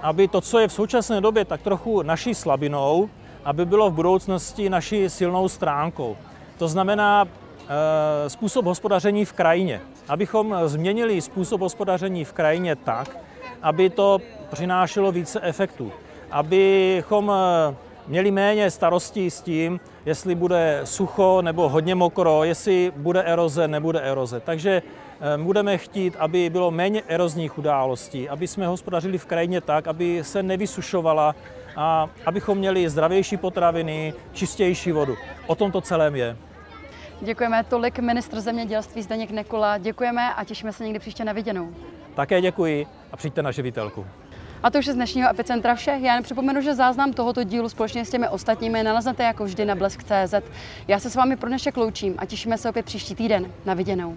aby 0.03 0.29
to, 0.29 0.41
co 0.41 0.59
je 0.59 0.69
v 0.69 0.73
současné 0.73 1.21
době 1.21 1.45
tak 1.45 1.63
trochu 1.63 2.03
naší 2.03 2.35
slabinou, 2.35 3.11
aby 3.45 3.67
bylo 3.67 3.91
v 3.91 3.95
budoucnosti 3.95 4.71
naší 4.71 5.11
silnou 5.11 5.49
stránkou. 5.49 6.17
To 6.59 6.69
znamená 6.69 7.25
e, 7.25 8.31
způsob 8.31 8.65
hospodaření 8.65 9.25
v 9.25 9.33
krajině. 9.33 9.81
Abychom 10.09 10.57
změnili 10.67 11.21
způsob 11.21 11.61
hospodaření 11.61 12.25
v 12.25 12.33
krajině 12.33 12.77
tak, 12.77 13.17
aby 13.63 13.91
to 13.91 14.19
přinášelo 14.51 15.13
více 15.13 15.41
efektů. 15.41 15.93
Abychom 16.31 17.33
měli 18.11 18.31
méně 18.31 18.71
starostí 18.71 19.31
s 19.31 19.41
tím, 19.41 19.81
jestli 20.07 20.35
bude 20.35 20.81
sucho 20.85 21.43
nebo 21.43 21.69
hodně 21.69 21.95
mokro, 21.95 22.45
jestli 22.45 22.93
bude 22.97 23.23
eroze, 23.23 23.69
nebude 23.69 24.01
eroze. 24.01 24.41
Takže 24.41 24.83
eh, 24.83 25.39
budeme 25.39 25.79
chtít, 25.79 26.17
aby 26.19 26.51
bylo 26.51 26.71
méně 26.71 27.03
erozních 27.09 27.59
událostí, 27.59 28.29
aby 28.29 28.49
jsme 28.49 28.67
hospodařili 28.67 29.19
v 29.19 29.27
krajině 29.27 29.61
tak, 29.61 29.87
aby 29.87 30.25
se 30.25 30.43
nevysušovala 30.43 31.35
a 31.77 32.09
abychom 32.27 32.59
měli 32.59 32.89
zdravější 32.89 33.37
potraviny, 33.37 34.15
čistější 34.33 34.93
vodu. 34.93 35.17
O 35.47 35.55
tom 35.55 35.73
to 35.73 35.81
celém 35.81 36.17
je. 36.17 36.37
Děkujeme 37.21 37.65
tolik 37.65 37.99
ministr 37.99 38.41
zemědělství 38.41 39.03
Zdeněk 39.03 39.31
Nekula. 39.31 39.79
Děkujeme 39.79 40.35
a 40.35 40.45
těšíme 40.45 40.73
se 40.73 40.85
někdy 40.85 40.99
příště 40.99 41.25
na 41.25 41.33
viděnou. 41.33 41.75
Také 42.15 42.41
děkuji 42.41 42.87
a 43.13 43.17
přijďte 43.17 43.43
na 43.43 43.51
živitelku. 43.51 44.07
A 44.63 44.71
to 44.71 44.79
už 44.79 44.87
je 44.87 44.93
z 44.93 44.97
dnešního 44.97 45.31
Epicentra 45.31 45.75
vše. 45.75 45.99
Já 46.01 46.15
jen 46.15 46.23
připomenu, 46.23 46.61
že 46.61 46.75
záznam 46.75 47.13
tohoto 47.13 47.45
dílu 47.45 47.69
společně 47.69 48.05
s 48.05 48.11
těmi 48.11 48.29
ostatními 48.29 48.83
naleznete 48.83 49.23
jako 49.23 49.45
vždy 49.45 49.65
na 49.65 49.75
blesk.cz. 49.75 50.35
Já 50.89 50.99
se 50.99 51.11
s 51.11 51.15
vámi 51.15 51.37
pro 51.37 51.49
dnešek 51.49 51.77
loučím 51.77 52.15
a 52.19 52.27
těšíme 52.27 52.59
se 52.59 52.69
opět 52.69 52.87
příští 52.87 53.15
týden. 53.15 53.53
Na 53.65 53.75
viděnou. 53.75 54.17